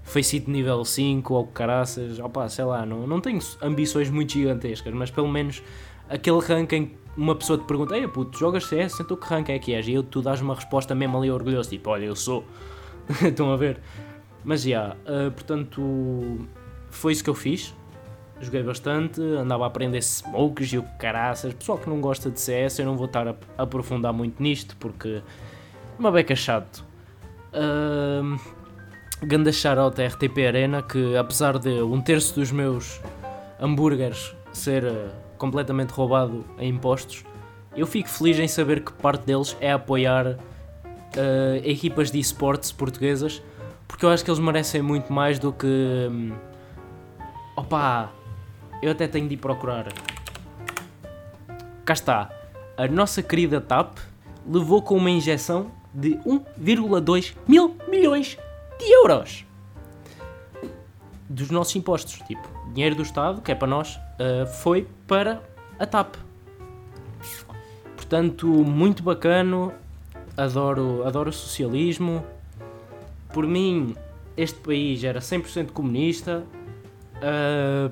Faceit 0.04 0.50
nível 0.50 0.84
5 0.84 1.34
ou 1.34 1.48
caraças, 1.48 2.20
opa, 2.20 2.50
sei 2.50 2.66
lá, 2.66 2.86
não, 2.86 3.06
não 3.06 3.22
tenho 3.22 3.40
ambições 3.62 4.10
muito 4.10 4.34
gigantescas, 4.34 4.94
mas 4.94 5.12
pelo 5.12 5.28
menos 5.28 5.62
aquele 6.10 6.40
rank 6.40 6.74
em 6.74 6.92
uma 7.16 7.36
pessoa 7.36 7.60
te 7.60 7.66
pergunta, 7.66 7.98
ei 7.98 8.08
puto, 8.08 8.38
jogas 8.38 8.66
CS, 8.66 9.00
então 9.00 9.18
que 9.18 9.28
rank 9.28 9.50
é 9.50 9.60
que 9.60 9.74
és? 9.74 9.88
E 9.88 9.94
eu, 9.94 10.04
tu 10.04 10.22
dás 10.22 10.42
uma 10.42 10.56
resposta 10.56 10.96
mesmo 10.96 11.18
ali 11.18 11.30
orgulhoso, 11.30 11.70
tipo, 11.70 11.90
olha, 11.90 12.06
eu 12.06 12.16
sou. 12.16 12.44
Estão 13.22 13.52
a 13.52 13.58
ver? 13.58 13.80
Mas 14.44 14.64
já, 14.64 14.70
yeah, 14.70 14.96
uh, 15.06 15.32
portanto, 15.32 16.48
foi 16.90 17.12
isso 17.12 17.24
que 17.24 17.30
eu 17.30 17.36
fiz. 17.36 17.76
Joguei 18.42 18.64
bastante, 18.64 19.22
andava 19.22 19.66
a 19.66 19.68
aprender 19.68 20.02
smokes 20.02 20.74
e 20.74 20.78
o 20.80 20.84
caraças. 20.98 21.54
Pessoal 21.54 21.78
que 21.78 21.88
não 21.88 22.02
gosta 22.02 22.32
de 22.32 22.40
CS, 22.40 22.80
eu 22.80 22.86
não 22.86 22.98
vou 22.98 23.06
estar 23.06 23.28
a 23.28 23.36
aprofundar 23.58 24.12
muito 24.12 24.42
nisto 24.42 24.76
porque 24.78 25.22
é 25.22 26.00
uma 26.00 26.12
beca 26.12 26.36
chato. 26.36 26.84
Uh, 27.54 28.40
Ganda 29.24 29.52
shoutout 29.52 30.02
RTP 30.02 30.48
Arena 30.48 30.82
que 30.82 31.16
apesar 31.16 31.60
de 31.60 31.70
um 31.70 32.02
terço 32.02 32.34
dos 32.34 32.52
meus 32.52 33.00
hambúrgueres 33.60 34.36
ser 34.52 34.86
uh, 34.86 35.12
completamente 35.38 35.92
roubado 35.92 36.44
em 36.58 36.70
impostos, 36.70 37.24
eu 37.76 37.86
fico 37.86 38.10
feliz 38.10 38.40
em 38.40 38.48
saber 38.48 38.84
que 38.84 38.92
parte 38.92 39.24
deles 39.24 39.56
é 39.62 39.72
apoiar 39.72 40.26
uh, 40.28 40.38
equipas 41.64 42.10
de 42.10 42.20
esportes 42.20 42.72
portuguesas, 42.72 43.42
porque 43.88 44.04
eu 44.04 44.10
acho 44.10 44.26
que 44.26 44.32
eles 44.32 44.40
merecem 44.40 44.82
muito 44.82 45.14
mais 45.14 45.38
do 45.38 45.54
que. 45.54 45.68
Um, 45.68 46.34
opa! 47.56 48.21
Eu 48.82 48.92
até 48.92 49.08
tenho 49.08 49.28
de 49.28 49.36
ir 49.36 49.38
procurar. 49.38 49.88
Cá 51.86 51.94
está. 51.94 52.30
A 52.78 52.88
nossa 52.88 53.22
querida 53.22 53.62
TAP 53.62 53.98
levou 54.48 54.82
com 54.82 54.96
uma 54.96 55.10
injeção 55.10 55.72
de 55.94 56.16
1,2 56.26 57.36
mil 57.48 57.76
milhões 57.88 58.38
de 58.80 58.92
euros 58.92 59.46
dos 61.30 61.50
nossos 61.50 61.76
impostos. 61.76 62.14
Tipo, 62.28 62.48
dinheiro 62.74 62.96
do 62.96 63.04
Estado, 63.04 63.42
que 63.42 63.52
é 63.52 63.56
para 63.56 63.68
nós, 63.68 63.96
uh, 63.96 64.48
foi 64.62 64.88
para 65.08 65.42
a 65.80 65.86
TAP. 65.86 66.16
Portanto, 67.96 68.48
muito 68.48 69.04
bacano. 69.04 69.72
Adoro, 70.36 71.06
adoro 71.06 71.30
o 71.30 71.34
socialismo. 71.34 72.26
Por 73.34 73.46
mim, 73.46 73.96
este 74.36 74.60
país 74.60 75.04
era 75.04 75.20
100% 75.20 75.72
comunista. 75.72 76.44
Uh, 77.18 77.92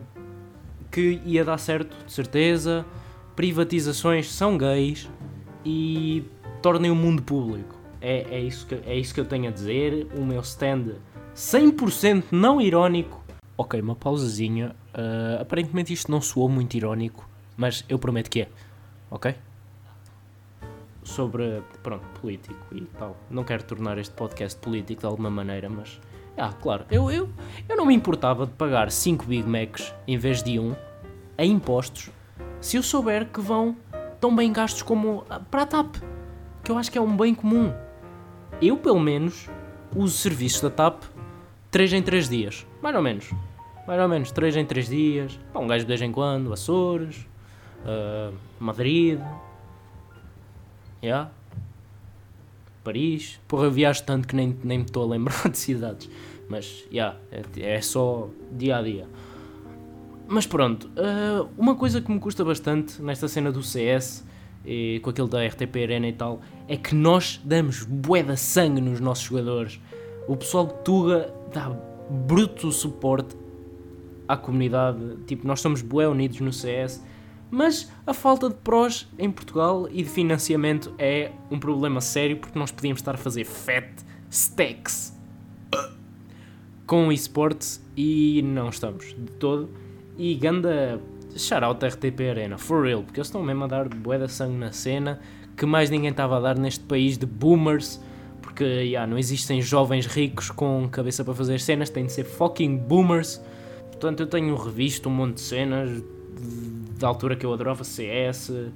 que 0.91 1.21
ia 1.25 1.43
dar 1.43 1.57
certo, 1.57 2.05
de 2.05 2.11
certeza. 2.11 2.85
Privatizações 3.35 4.31
são 4.31 4.57
gays 4.57 5.09
e 5.65 6.23
tornem 6.61 6.91
o 6.91 6.95
mundo 6.95 7.21
público. 7.21 7.75
É, 8.01 8.25
é, 8.29 8.39
isso 8.39 8.65
que, 8.65 8.75
é 8.75 8.95
isso 8.95 9.13
que 9.13 9.19
eu 9.19 9.25
tenho 9.25 9.47
a 9.47 9.51
dizer. 9.51 10.07
O 10.15 10.25
meu 10.25 10.41
stand 10.41 10.95
100% 11.35 12.25
não 12.31 12.59
irónico. 12.59 13.23
Ok, 13.57 13.79
uma 13.81 13.95
pausazinha. 13.95 14.75
Uh, 14.93 15.41
aparentemente 15.41 15.93
isto 15.93 16.11
não 16.11 16.21
soou 16.21 16.49
muito 16.49 16.75
irónico, 16.75 17.27
mas 17.57 17.83
eu 17.89 17.99
prometo 17.99 18.29
que 18.29 18.41
é. 18.41 18.49
Ok? 19.11 19.35
Sobre, 21.03 21.61
pronto, 21.81 22.05
político 22.21 22.57
e 22.71 22.81
tal. 22.97 23.17
Não 23.29 23.43
quero 23.43 23.63
tornar 23.63 23.97
este 23.97 24.13
podcast 24.13 24.59
político 24.59 25.01
de 25.01 25.07
alguma 25.07 25.29
maneira, 25.29 25.69
mas. 25.69 25.99
Ah, 26.37 26.53
claro, 26.53 26.85
eu, 26.89 27.11
eu, 27.11 27.29
eu 27.69 27.77
não 27.77 27.85
me 27.85 27.93
importava 27.93 28.47
de 28.47 28.53
pagar 28.53 28.91
5 28.91 29.25
Big 29.25 29.47
Macs 29.47 29.93
em 30.07 30.17
vez 30.17 30.41
de 30.41 30.59
um 30.59 30.75
a 31.37 31.45
impostos 31.45 32.09
se 32.59 32.75
eu 32.75 32.83
souber 32.83 33.27
que 33.27 33.39
vão 33.39 33.77
tão 34.19 34.35
bem 34.35 34.51
gastos 34.51 34.81
como 34.81 35.23
para 35.49 35.61
a 35.61 35.65
TAP, 35.65 35.95
que 36.63 36.71
eu 36.71 36.77
acho 36.77 36.91
que 36.91 36.97
é 36.97 37.01
um 37.01 37.15
bem 37.15 37.33
comum. 37.33 37.71
Eu, 38.61 38.75
pelo 38.75 38.99
menos, 38.99 39.47
uso 39.95 40.17
serviços 40.17 40.61
da 40.61 40.69
TAP 40.69 41.03
3 41.71 41.93
em 41.93 42.01
3 42.01 42.27
dias, 42.27 42.67
mais 42.81 42.95
ou 42.95 43.01
menos. 43.01 43.31
Mais 43.87 44.01
ou 44.01 44.07
menos 44.07 44.31
3 44.31 44.57
em 44.57 44.65
3 44.65 44.87
dias. 44.89 45.39
Pá, 45.53 45.59
um 45.59 45.67
gajo 45.67 45.85
de 45.85 45.87
vez 45.87 46.01
em 46.01 46.11
quando, 46.11 46.51
Açores, 46.51 47.25
uh, 47.85 48.35
Madrid, 48.59 49.19
yeah. 51.01 51.31
Paris. 52.83 53.39
Porra, 53.47 53.65
eu 53.65 53.71
viajo 53.71 54.03
tanto 54.03 54.27
que 54.27 54.35
nem, 54.35 54.57
nem 54.63 54.79
me 54.79 54.85
estou 54.85 55.03
a 55.03 55.07
lembrar 55.07 55.47
de 55.49 55.57
cidades. 55.57 56.09
Mas, 56.49 56.83
yeah, 56.91 57.17
é, 57.31 57.75
é 57.75 57.81
só 57.81 58.27
dia 58.51 58.77
a 58.77 58.81
dia. 58.81 59.07
Mas 60.27 60.45
pronto, 60.45 60.87
uh, 60.89 61.47
uma 61.57 61.75
coisa 61.75 62.01
que 62.01 62.11
me 62.11 62.19
custa 62.19 62.43
bastante 62.43 63.01
nesta 63.01 63.27
cena 63.27 63.51
do 63.51 63.63
CS 63.63 64.25
e 64.65 64.99
com 65.01 65.11
aquele 65.11 65.27
da 65.27 65.45
RTP 65.45 65.75
Arena 65.83 66.07
e 66.07 66.13
tal 66.13 66.41
é 66.67 66.75
que 66.75 66.93
nós 66.93 67.39
damos 67.43 67.83
bué 67.83 68.23
de 68.23 68.35
sangue 68.35 68.81
nos 68.81 68.99
nossos 68.99 69.25
jogadores. 69.25 69.79
O 70.27 70.35
pessoal 70.35 70.67
de 70.67 70.73
Tuga 70.83 71.33
dá 71.53 71.69
bruto 72.09 72.71
suporte 72.71 73.35
à 74.27 74.35
comunidade. 74.35 75.17
Tipo, 75.25 75.47
nós 75.47 75.61
somos 75.61 75.81
bué 75.81 76.07
unidos 76.07 76.39
no 76.41 76.53
CS, 76.53 77.03
mas 77.49 77.91
a 78.05 78.13
falta 78.13 78.49
de 78.49 78.55
prós 78.55 79.07
em 79.17 79.31
Portugal 79.31 79.87
e 79.89 80.03
de 80.03 80.09
financiamento 80.09 80.93
é 80.97 81.31
um 81.49 81.59
problema 81.59 82.01
sério 82.01 82.37
porque 82.37 82.57
nós 82.57 82.71
podíamos 82.71 83.01
estar 83.01 83.15
a 83.15 83.17
fazer 83.17 83.45
fat 83.45 83.89
stacks 84.29 85.18
com 86.89 87.11
esportes 87.11 87.79
e 87.95 88.41
não 88.41 88.69
estamos 88.69 89.13
de 89.15 89.31
todo. 89.33 89.69
E 90.17 90.33
ganda 90.33 90.99
shoutout 91.37 91.85
RTP 91.85 92.21
Arena, 92.31 92.57
for 92.57 92.83
real, 92.83 93.03
porque 93.03 93.19
eles 93.19 93.27
estão 93.27 93.43
mesmo 93.43 93.65
a 93.65 93.67
dar 93.67 93.87
bué 93.87 94.17
de 94.17 94.27
sangue 94.27 94.57
na 94.57 94.71
cena 94.71 95.19
que 95.55 95.67
mais 95.67 95.91
ninguém 95.91 96.09
estava 96.09 96.37
a 96.37 96.39
dar 96.39 96.57
neste 96.57 96.83
país 96.83 97.15
de 97.15 97.27
boomers, 97.27 98.01
porque 98.41 98.63
yeah, 98.63 99.05
não 99.05 99.19
existem 99.19 99.61
jovens 99.61 100.07
ricos 100.07 100.49
com 100.49 100.89
cabeça 100.89 101.23
para 101.23 101.35
fazer 101.35 101.59
cenas, 101.59 101.91
têm 101.91 102.07
de 102.07 102.11
ser 102.11 102.23
fucking 102.23 102.77
boomers. 102.77 103.39
Portanto, 103.91 104.21
eu 104.21 104.27
tenho 104.27 104.55
revisto 104.55 105.09
um 105.09 105.11
monte 105.11 105.35
de 105.35 105.41
cenas 105.41 106.03
da 106.99 107.07
altura 107.07 107.35
que 107.35 107.45
eu 107.45 107.53
adorava 107.53 107.83
CS, 107.83 108.49
uh, 108.49 108.73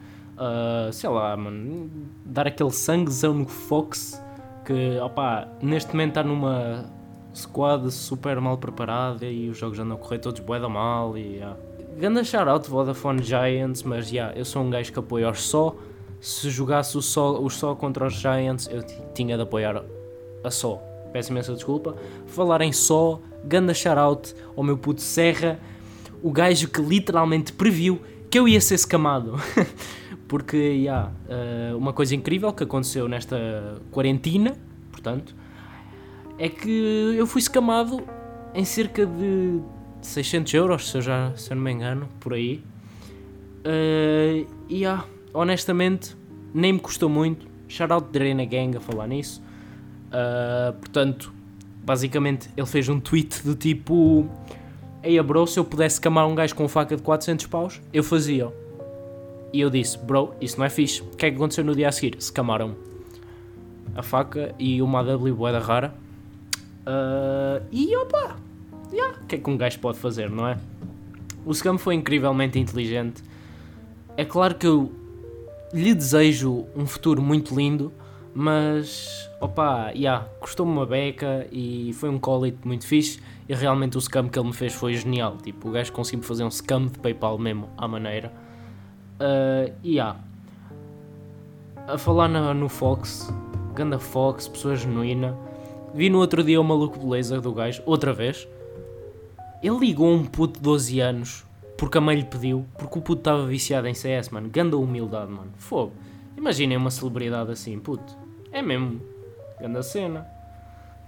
sei 0.91 1.10
lá, 1.10 1.36
mano, 1.36 1.89
dar 2.24 2.46
aquele 2.46 2.72
sanguezão 2.72 3.34
no 3.34 3.48
Fox 3.48 4.22
que, 4.65 5.00
opá, 5.00 5.48
neste 5.63 5.91
momento 5.93 6.10
está 6.10 6.24
numa 6.24 6.86
squad 7.33 7.89
super 7.91 8.39
mal 8.39 8.57
preparada 8.57 9.25
e 9.25 9.49
os 9.49 9.57
jogos 9.57 9.79
andam 9.79 9.97
a 9.97 9.99
correr 9.99 10.19
todos 10.19 10.39
bué 10.39 10.59
da 10.59 10.69
mal 10.69 11.17
e 11.17 11.37
yeah. 11.37 11.57
Ganda 11.97 12.23
shoutout 12.23 12.67
Vodafone 12.67 13.21
Giants, 13.21 13.83
mas 13.83 14.09
yeah, 14.09 14.35
eu 14.37 14.43
sou 14.43 14.63
um 14.63 14.69
gajo 14.69 14.91
que 14.91 14.97
apoia 14.97 15.29
os 15.29 15.41
só. 15.41 15.75
Se 16.19 16.49
jogasse 16.49 16.97
o 16.97 17.01
só, 17.01 17.39
os 17.39 17.53
só 17.55 17.75
contra 17.75 18.07
os 18.07 18.13
Giants, 18.13 18.67
eu 18.71 18.81
tinha 19.13 19.35
de 19.35 19.43
apoiar 19.43 19.83
a 20.43 20.49
só. 20.49 20.81
Peço 21.11 21.31
imensa 21.31 21.53
desculpa. 21.53 21.95
Falar 22.25 22.61
em 22.61 22.71
só, 22.71 23.19
ganda 23.43 23.73
shoutout 23.73 24.33
ao 24.55 24.63
meu 24.63 24.77
puto 24.77 25.01
Serra, 25.01 25.59
o 26.23 26.31
gajo 26.31 26.67
que 26.67 26.81
literalmente 26.81 27.53
previu 27.53 28.01
que 28.29 28.39
eu 28.39 28.47
ia 28.47 28.59
ser 28.59 28.75
escamado. 28.75 29.35
Porque, 30.27 30.57
yeah, 30.57 31.11
uh, 31.29 31.77
uma 31.77 31.93
coisa 31.93 32.15
incrível 32.15 32.51
que 32.53 32.63
aconteceu 32.63 33.07
nesta 33.07 33.79
quarentena, 33.91 34.57
portanto, 34.91 35.35
é 36.37 36.49
que 36.49 37.15
eu 37.17 37.25
fui 37.27 37.39
escamado 37.39 38.03
em 38.53 38.65
cerca 38.65 39.05
de 39.05 39.59
600 40.01 40.53
euros, 40.53 40.89
se 40.89 40.97
eu, 40.97 41.01
já, 41.01 41.33
se 41.35 41.51
eu 41.51 41.55
não 41.55 41.63
me 41.63 41.71
engano, 41.71 42.07
por 42.19 42.33
aí. 42.33 42.63
Uh, 43.65 44.45
e 44.67 44.79
yeah, 44.79 45.05
honestamente, 45.33 46.15
nem 46.53 46.73
me 46.73 46.79
custou 46.79 47.09
muito. 47.09 47.47
Shoutout 47.67 48.11
Drena 48.11 48.45
Gang 48.45 48.77
a 48.77 48.79
falar 48.79 49.07
nisso. 49.07 49.41
Uh, 50.09 50.73
portanto, 50.73 51.33
basicamente, 51.83 52.49
ele 52.55 52.67
fez 52.67 52.87
um 52.89 52.99
tweet 52.99 53.43
do 53.43 53.55
tipo: 53.55 54.27
Ei, 55.01 55.19
bro, 55.21 55.47
se 55.47 55.59
eu 55.59 55.65
pudesse 55.65 55.99
camar 55.99 56.27
um 56.27 56.35
gajo 56.35 56.55
com 56.55 56.67
faca 56.67 56.95
de 56.95 57.01
400 57.01 57.47
paus, 57.47 57.81
eu 57.91 58.03
fazia. 58.03 58.51
E 59.51 59.59
eu 59.59 59.69
disse: 59.69 59.97
Bro, 59.97 60.33
isso 60.39 60.57
não 60.57 60.65
é 60.65 60.69
fixe. 60.69 61.01
O 61.01 61.15
que 61.15 61.25
é 61.25 61.29
que 61.29 61.35
aconteceu 61.35 61.63
no 61.63 61.75
dia 61.75 61.89
a 61.89 61.91
seguir? 61.91 62.21
Se 62.21 62.31
camaram 62.31 62.75
a 63.95 64.03
faca 64.03 64.53
e 64.59 64.81
uma 64.81 64.99
AW 64.99 65.35
rara. 65.59 65.95
Uh, 66.85 67.63
e 67.71 67.95
opa, 67.97 68.35
yeah, 68.91 69.17
o 69.21 69.25
que 69.25 69.35
é 69.35 69.37
que 69.37 69.49
um 69.49 69.57
gajo 69.57 69.79
pode 69.79 69.97
fazer, 69.97 70.29
não 70.29 70.47
é? 70.47 70.57
O 71.45 71.53
Scam 71.53 71.77
foi 71.77 71.95
incrivelmente 71.95 72.59
inteligente. 72.59 73.23
É 74.15 74.25
claro 74.25 74.55
que 74.55 74.67
eu 74.67 74.91
lhe 75.73 75.93
desejo 75.93 76.65
um 76.75 76.85
futuro 76.85 77.21
muito 77.21 77.55
lindo, 77.55 77.91
mas 78.33 79.29
opa, 79.41 79.91
yeah, 79.91 80.25
custou-me 80.39 80.71
uma 80.71 80.85
beca 80.85 81.47
e 81.51 81.91
foi 81.93 82.09
um 82.09 82.19
call 82.19 82.43
muito 82.63 82.85
fixe. 82.85 83.19
E 83.47 83.53
realmente 83.53 83.97
o 83.97 84.01
scam 84.01 84.29
que 84.29 84.39
ele 84.39 84.47
me 84.47 84.53
fez 84.53 84.73
foi 84.73 84.93
genial. 84.93 85.37
Tipo, 85.37 85.69
o 85.69 85.71
gajo 85.71 85.91
conseguiu 85.91 86.23
fazer 86.23 86.43
um 86.43 86.51
scam 86.51 86.87
de 86.87 86.99
PayPal 86.99 87.37
mesmo, 87.37 87.69
à 87.77 87.87
maneira. 87.87 88.31
Uh, 89.19 89.73
e 89.83 89.95
yeah. 89.95 90.17
A 91.87 91.97
falar 91.97 92.29
na, 92.29 92.53
no 92.53 92.69
Fox, 92.69 93.33
Ganda 93.75 93.99
Fox, 93.99 94.47
pessoa 94.47 94.75
genuína. 94.75 95.37
Vi 95.93 96.09
no 96.09 96.19
outro 96.19 96.43
dia 96.43 96.59
o 96.59 96.63
maluco 96.63 97.00
beleza 97.00 97.39
do 97.39 97.53
gajo, 97.53 97.81
outra 97.85 98.13
vez. 98.13 98.47
Ele 99.62 99.77
ligou 99.77 100.12
um 100.12 100.25
puto 100.25 100.59
de 100.59 100.63
12 100.63 101.00
anos 101.00 101.45
porque 101.77 101.97
a 101.97 102.01
mãe 102.01 102.15
lhe 102.15 102.23
pediu, 102.23 102.65
porque 102.77 102.97
o 102.97 103.01
puto 103.01 103.19
estava 103.19 103.45
viciado 103.45 103.88
em 103.88 103.93
CS, 103.93 104.29
mano. 104.29 104.50
Ganda 104.50 104.77
humildade, 104.77 105.31
mano. 105.31 105.51
Fogo. 105.57 105.91
Imaginem 106.38 106.77
uma 106.77 106.89
celebridade 106.89 107.51
assim, 107.51 107.77
puto. 107.77 108.17
É 108.51 108.62
mesmo. 108.62 109.01
Ganda 109.59 109.83
cena. 109.83 110.25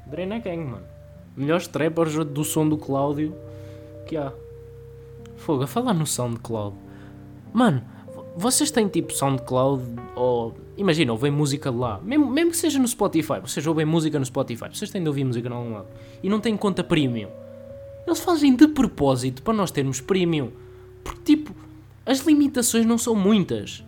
Drena 0.06 0.39
Gang, 0.39 0.63
mano. 0.63 0.86
Melhores 1.36 1.68
trappers 1.68 2.15
do 2.25 2.44
som 2.44 2.68
do 2.68 2.77
Cláudio 2.77 3.36
que 4.06 4.18
há. 4.18 4.32
Fogo, 5.38 5.63
a 5.63 5.68
falar 5.68 5.94
no 5.94 6.06
SoundCloud. 6.06 6.75
Mano, 7.54 7.82
vocês 8.36 8.70
têm 8.72 8.88
tipo 8.88 9.13
SoundCloud 9.13 9.84
ou. 10.15 10.54
Imagina, 10.77 11.12
ouvem 11.12 11.32
música 11.32 11.72
lá. 11.72 12.00
Mesmo, 12.04 12.30
mesmo 12.30 12.51
que 12.51 12.58
seja 12.58 12.77
no 12.77 12.88
Spotify, 12.88 13.39
vocês 13.42 13.65
ouvem 13.65 13.86
música 13.86 14.20
no 14.20 14.25
Spotify. 14.25 14.65
Vocês 14.72 14.92
têm 14.92 15.01
de 15.01 15.08
ouvir 15.08 15.24
música 15.24 15.50
no 15.50 15.72
lado. 15.72 15.88
E 16.22 16.30
não 16.30 16.39
têm 16.39 16.58
conta 16.58 16.84
premium 16.84 17.30
eles 18.06 18.20
fazem 18.20 18.56
de 18.56 18.68
propósito 18.68 19.42
para 19.42 19.54
nós 19.54 19.72
termos 19.72 20.00
premium. 20.00 20.51
Porque, 21.04 21.36
tipo, 21.36 21.56
as 22.06 22.20
limitações 22.20 22.86
não 22.86 22.98
são 22.98 23.15
muitas. 23.15 23.84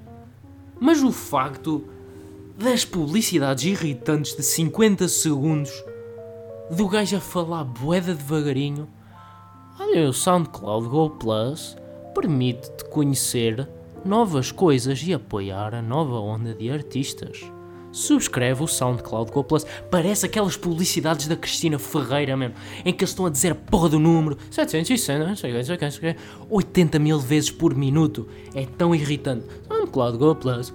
Mas 0.79 1.03
o 1.03 1.11
facto 1.11 1.85
das 2.57 2.83
publicidades 2.83 3.63
irritantes 3.65 4.35
de 4.35 4.43
50 4.43 5.07
segundos 5.07 5.71
do 6.71 6.87
gajo 6.87 7.17
a 7.17 7.19
falar 7.19 7.63
boeda 7.63 8.15
devagarinho. 8.15 8.87
Olha, 9.79 10.09
o 10.09 10.13
SoundCloud 10.13 10.87
Go 10.87 11.11
Plus 11.11 11.77
permite-te 12.15 12.85
conhecer 12.85 13.69
novas 14.05 14.51
coisas 14.51 15.01
e 15.05 15.13
apoiar 15.13 15.73
a 15.73 15.81
nova 15.81 16.19
onda 16.19 16.53
de 16.53 16.69
artistas 16.69 17.51
subscreve 17.97 18.63
o 18.63 18.67
SoundCloud 18.67 19.31
Go 19.31 19.43
Plus. 19.43 19.65
Parece 19.89 20.25
aquelas 20.25 20.55
publicidades 20.55 21.27
da 21.27 21.35
Cristina 21.35 21.79
Ferreira 21.79 22.37
mesmo, 22.37 22.55
em 22.85 22.93
que 22.93 23.03
eles 23.03 23.11
estão 23.11 23.25
a 23.25 23.29
dizer 23.29 23.51
a 23.51 23.55
porra 23.55 23.89
do 23.89 23.99
número 23.99 24.37
760, 24.51 26.15
80 26.49 26.99
mil 26.99 27.19
vezes 27.19 27.49
por 27.49 27.75
minuto. 27.75 28.27
É 28.53 28.65
tão 28.65 28.93
irritante. 28.93 29.45
SoundCloud 29.67 30.17
Go 30.17 30.35
Plus. 30.35 30.73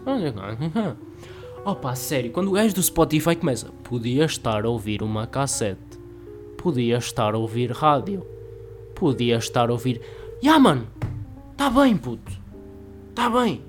Opa, 1.65 1.95
sério, 1.95 2.33
quando 2.33 2.49
o 2.49 2.53
gajo 2.53 2.75
do 2.75 2.83
Spotify 2.83 3.37
começa, 3.37 3.71
podia 3.85 4.25
estar 4.25 4.65
a 4.65 4.69
ouvir 4.69 5.01
uma 5.01 5.29
cassete, 5.29 5.79
podia 6.59 6.97
estar 6.97 7.35
a 7.35 7.39
ouvir 7.39 7.71
rádio, 7.71 8.27
podia 8.97 9.37
estar 9.37 9.69
a 9.71 9.73
ouvir. 9.73 10.01
Ya, 10.43 10.51
yeah, 10.51 10.59
mano, 10.59 10.89
tá 11.57 11.71
bem, 11.71 11.97
puto, 11.97 12.33
tá 13.15 13.29
bem. 13.31 13.63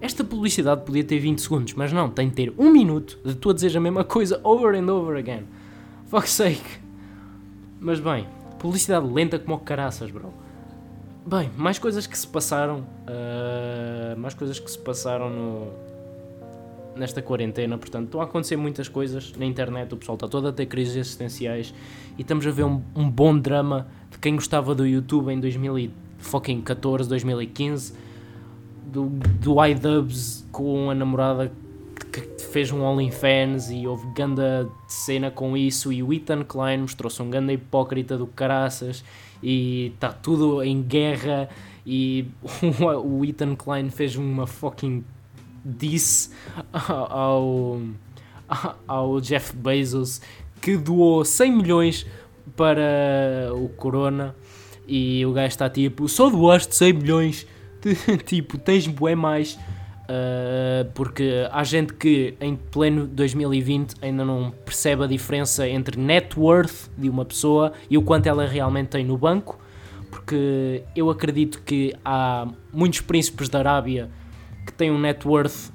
Esta 0.00 0.22
publicidade 0.22 0.84
podia 0.84 1.02
ter 1.02 1.18
20 1.18 1.40
segundos, 1.40 1.74
mas 1.74 1.92
não, 1.92 2.10
tem 2.10 2.28
de 2.28 2.34
ter 2.34 2.54
um 2.58 2.70
minuto 2.70 3.18
de 3.24 3.34
tu 3.34 3.50
a 3.50 3.54
dizer 3.54 3.76
a 3.76 3.80
mesma 3.80 4.04
coisa 4.04 4.40
over 4.44 4.74
and 4.74 4.92
over 4.92 5.16
again. 5.16 5.44
Fuck's 6.06 6.32
sake. 6.32 6.80
Mas 7.80 7.98
bem, 7.98 8.26
publicidade 8.58 9.06
lenta 9.06 9.38
como 9.38 9.58
caraças, 9.58 10.10
bro. 10.10 10.32
bem, 11.26 11.50
mais 11.56 11.78
coisas 11.78 12.06
que 12.06 12.16
se 12.16 12.26
passaram. 12.26 12.80
Uh, 12.80 14.18
mais 14.18 14.34
coisas 14.34 14.58
que 14.58 14.70
se 14.70 14.78
passaram 14.78 15.30
no, 15.30 15.72
nesta 16.96 17.22
quarentena. 17.22 17.78
Portanto, 17.78 18.06
estão 18.06 18.20
a 18.20 18.24
acontecer 18.24 18.56
muitas 18.56 18.88
coisas 18.88 19.32
na 19.36 19.44
internet. 19.44 19.92
O 19.94 19.96
pessoal 19.96 20.16
está 20.16 20.28
todo 20.28 20.48
a 20.48 20.52
ter 20.52 20.66
crises 20.66 20.96
existenciais. 20.96 21.72
E 22.18 22.22
estamos 22.22 22.46
a 22.46 22.50
ver 22.50 22.64
um, 22.64 22.82
um 22.94 23.08
bom 23.10 23.38
drama 23.38 23.86
de 24.10 24.18
quem 24.18 24.34
gostava 24.34 24.74
do 24.74 24.86
YouTube 24.86 25.32
em 25.32 25.40
2014, 25.40 27.08
2015. 27.08 28.05
Do, 28.86 29.08
do 29.40 29.64
iDubbbz 29.64 30.46
com 30.52 30.90
a 30.90 30.94
namorada 30.94 31.52
que 32.12 32.42
fez 32.44 32.70
um 32.70 32.82
OnlyFans 32.82 33.70
e 33.70 33.86
houve 33.86 34.06
ganda 34.14 34.68
cena 34.86 35.30
com 35.30 35.56
isso. 35.56 35.92
E 35.92 36.02
o 36.02 36.12
Ethan 36.12 36.44
Klein 36.44 36.78
mostrou-se 36.78 37.20
um 37.20 37.28
ganda 37.28 37.52
hipócrita 37.52 38.16
do 38.16 38.26
caraças 38.26 39.04
e 39.42 39.92
está 39.94 40.12
tudo 40.12 40.62
em 40.62 40.82
guerra 40.82 41.48
e 41.84 42.26
o 43.04 43.24
Ethan 43.24 43.54
Klein 43.54 43.90
fez 43.90 44.16
uma 44.16 44.46
fucking 44.46 45.04
diss 45.64 46.32
ao, 46.72 47.80
ao 48.86 49.20
Jeff 49.20 49.54
Bezos 49.54 50.20
que 50.60 50.76
doou 50.76 51.24
100 51.24 51.52
milhões 51.52 52.06
para 52.56 53.52
o 53.54 53.68
Corona 53.68 54.34
e 54.86 55.26
o 55.26 55.32
gajo 55.32 55.48
está 55.48 55.68
tipo, 55.68 56.08
só 56.08 56.30
doaste 56.30 56.74
100 56.76 56.92
milhões, 56.92 57.46
tipo, 58.24 58.58
tens 58.58 58.86
bué 58.86 59.14
mais 59.14 59.58
Uh, 60.06 60.88
porque 60.94 61.48
há 61.50 61.64
gente 61.64 61.92
que 61.92 62.34
em 62.40 62.54
pleno 62.54 63.08
2020 63.08 63.96
ainda 64.00 64.24
não 64.24 64.52
percebe 64.64 65.02
a 65.02 65.06
diferença 65.08 65.68
entre 65.68 65.98
net 66.00 66.38
worth 66.38 66.88
de 66.96 67.10
uma 67.10 67.24
pessoa 67.24 67.72
e 67.90 67.98
o 67.98 68.02
quanto 68.02 68.28
ela 68.28 68.46
realmente 68.46 68.90
tem 68.90 69.04
no 69.04 69.18
banco. 69.18 69.58
Porque 70.08 70.84
eu 70.94 71.10
acredito 71.10 71.60
que 71.62 71.92
há 72.04 72.46
muitos 72.72 73.00
príncipes 73.00 73.48
da 73.48 73.58
Arábia 73.58 74.08
que 74.64 74.72
têm 74.72 74.92
um 74.92 74.98
net 74.98 75.26
worth 75.26 75.72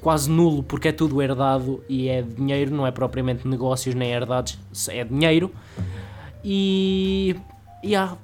quase 0.00 0.28
nulo 0.28 0.62
porque 0.62 0.88
é 0.88 0.92
tudo 0.92 1.22
herdado 1.22 1.82
e 1.88 2.08
é 2.08 2.22
dinheiro, 2.22 2.74
não 2.74 2.84
é 2.84 2.90
propriamente 2.90 3.46
negócios 3.46 3.94
nem 3.94 4.10
herdades, 4.10 4.58
é 4.88 5.04
dinheiro. 5.04 5.52
E. 6.44 7.36
E 7.84 7.94
há. 7.94 8.16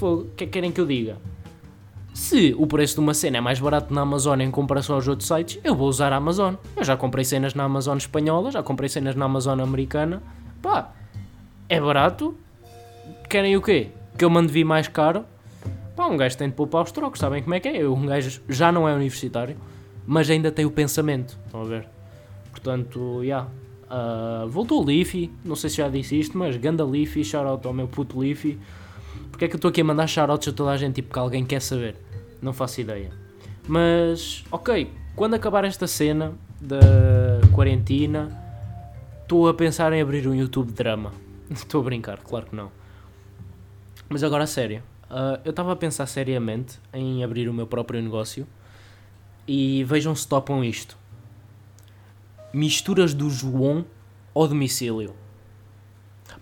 O 0.00 0.24
que 0.36 0.44
é 0.44 0.46
que 0.46 0.52
querem 0.52 0.70
que 0.70 0.80
eu 0.80 0.86
diga? 0.86 1.18
Se 2.14 2.54
o 2.56 2.64
preço 2.64 2.94
de 2.94 3.00
uma 3.00 3.12
cena 3.12 3.38
é 3.38 3.40
mais 3.40 3.58
barato 3.58 3.92
na 3.92 4.02
Amazon 4.02 4.40
em 4.40 4.48
comparação 4.48 4.94
aos 4.94 5.08
outros 5.08 5.26
sites, 5.26 5.58
eu 5.64 5.74
vou 5.74 5.88
usar 5.88 6.12
a 6.12 6.16
Amazon. 6.16 6.54
Eu 6.76 6.84
já 6.84 6.96
comprei 6.96 7.24
cenas 7.24 7.54
na 7.54 7.64
Amazon 7.64 7.98
espanhola, 7.98 8.52
já 8.52 8.62
comprei 8.62 8.88
cenas 8.88 9.16
na 9.16 9.24
Amazon 9.24 9.60
americana. 9.60 10.22
Pá, 10.62 10.92
é 11.68 11.80
barato. 11.80 12.36
Querem 13.28 13.56
o 13.56 13.60
quê? 13.60 13.88
Que 14.16 14.24
eu 14.24 14.30
mando 14.30 14.52
vir 14.52 14.64
mais 14.64 14.86
caro? 14.86 15.24
Pá, 15.96 16.06
um 16.06 16.16
gajo 16.16 16.38
tem 16.38 16.48
de 16.48 16.54
poupar 16.54 16.84
os 16.84 16.92
trocos, 16.92 17.18
sabem 17.18 17.42
como 17.42 17.56
é 17.56 17.58
que 17.58 17.66
é? 17.66 17.82
Eu, 17.82 17.92
um 17.92 18.06
gajo 18.06 18.40
já 18.48 18.70
não 18.70 18.88
é 18.88 18.94
universitário, 18.94 19.56
mas 20.06 20.30
ainda 20.30 20.52
tem 20.52 20.64
o 20.64 20.70
pensamento. 20.70 21.36
Estão 21.46 21.62
a 21.62 21.64
ver? 21.64 21.88
Portanto, 22.52 23.18
já. 23.18 23.24
Yeah. 23.24 23.48
Uh, 23.84 24.48
voltou 24.48 24.82
o 24.82 24.84
Leafy, 24.84 25.32
não 25.44 25.56
sei 25.56 25.68
se 25.68 25.76
já 25.76 25.88
disse 25.88 26.18
isto, 26.18 26.38
mas 26.38 26.56
ganda 26.56 26.84
Leafy, 26.84 27.24
shout 27.24 27.46
out 27.46 27.66
ao 27.66 27.72
meu 27.72 27.88
puto 27.88 28.18
Leafy. 28.18 28.58
Porque 29.30 29.46
é 29.46 29.48
que 29.48 29.54
eu 29.54 29.58
estou 29.58 29.68
aqui 29.68 29.80
a 29.80 29.84
mandar 29.84 30.06
shoutouts 30.06 30.46
a 30.46 30.52
toda 30.52 30.70
a 30.70 30.76
gente, 30.76 30.94
tipo, 30.94 31.12
que 31.12 31.18
alguém 31.18 31.44
quer 31.44 31.60
saber? 31.60 32.03
Não 32.44 32.52
faço 32.52 32.82
ideia. 32.82 33.10
Mas, 33.66 34.44
ok, 34.52 34.92
quando 35.16 35.32
acabar 35.32 35.64
esta 35.64 35.86
cena 35.86 36.34
da 36.60 36.78
quarentena, 37.54 38.38
estou 39.22 39.48
a 39.48 39.54
pensar 39.54 39.94
em 39.94 40.02
abrir 40.02 40.28
um 40.28 40.34
YouTube 40.34 40.70
drama. 40.70 41.10
Estou 41.50 41.80
a 41.80 41.84
brincar, 41.84 42.18
claro 42.18 42.44
que 42.46 42.54
não. 42.54 42.70
Mas 44.10 44.22
agora 44.22 44.44
a 44.44 44.46
sério. 44.46 44.82
Uh, 45.04 45.40
eu 45.42 45.50
estava 45.50 45.72
a 45.72 45.76
pensar 45.76 46.04
seriamente 46.06 46.78
em 46.92 47.24
abrir 47.24 47.48
o 47.48 47.54
meu 47.54 47.66
próprio 47.66 48.02
negócio 48.02 48.46
e 49.48 49.82
vejam 49.84 50.14
se 50.14 50.28
topam 50.28 50.62
isto. 50.62 50.98
Misturas 52.52 53.14
do 53.14 53.30
João 53.30 53.86
ao 54.34 54.46
domicílio. 54.46 55.14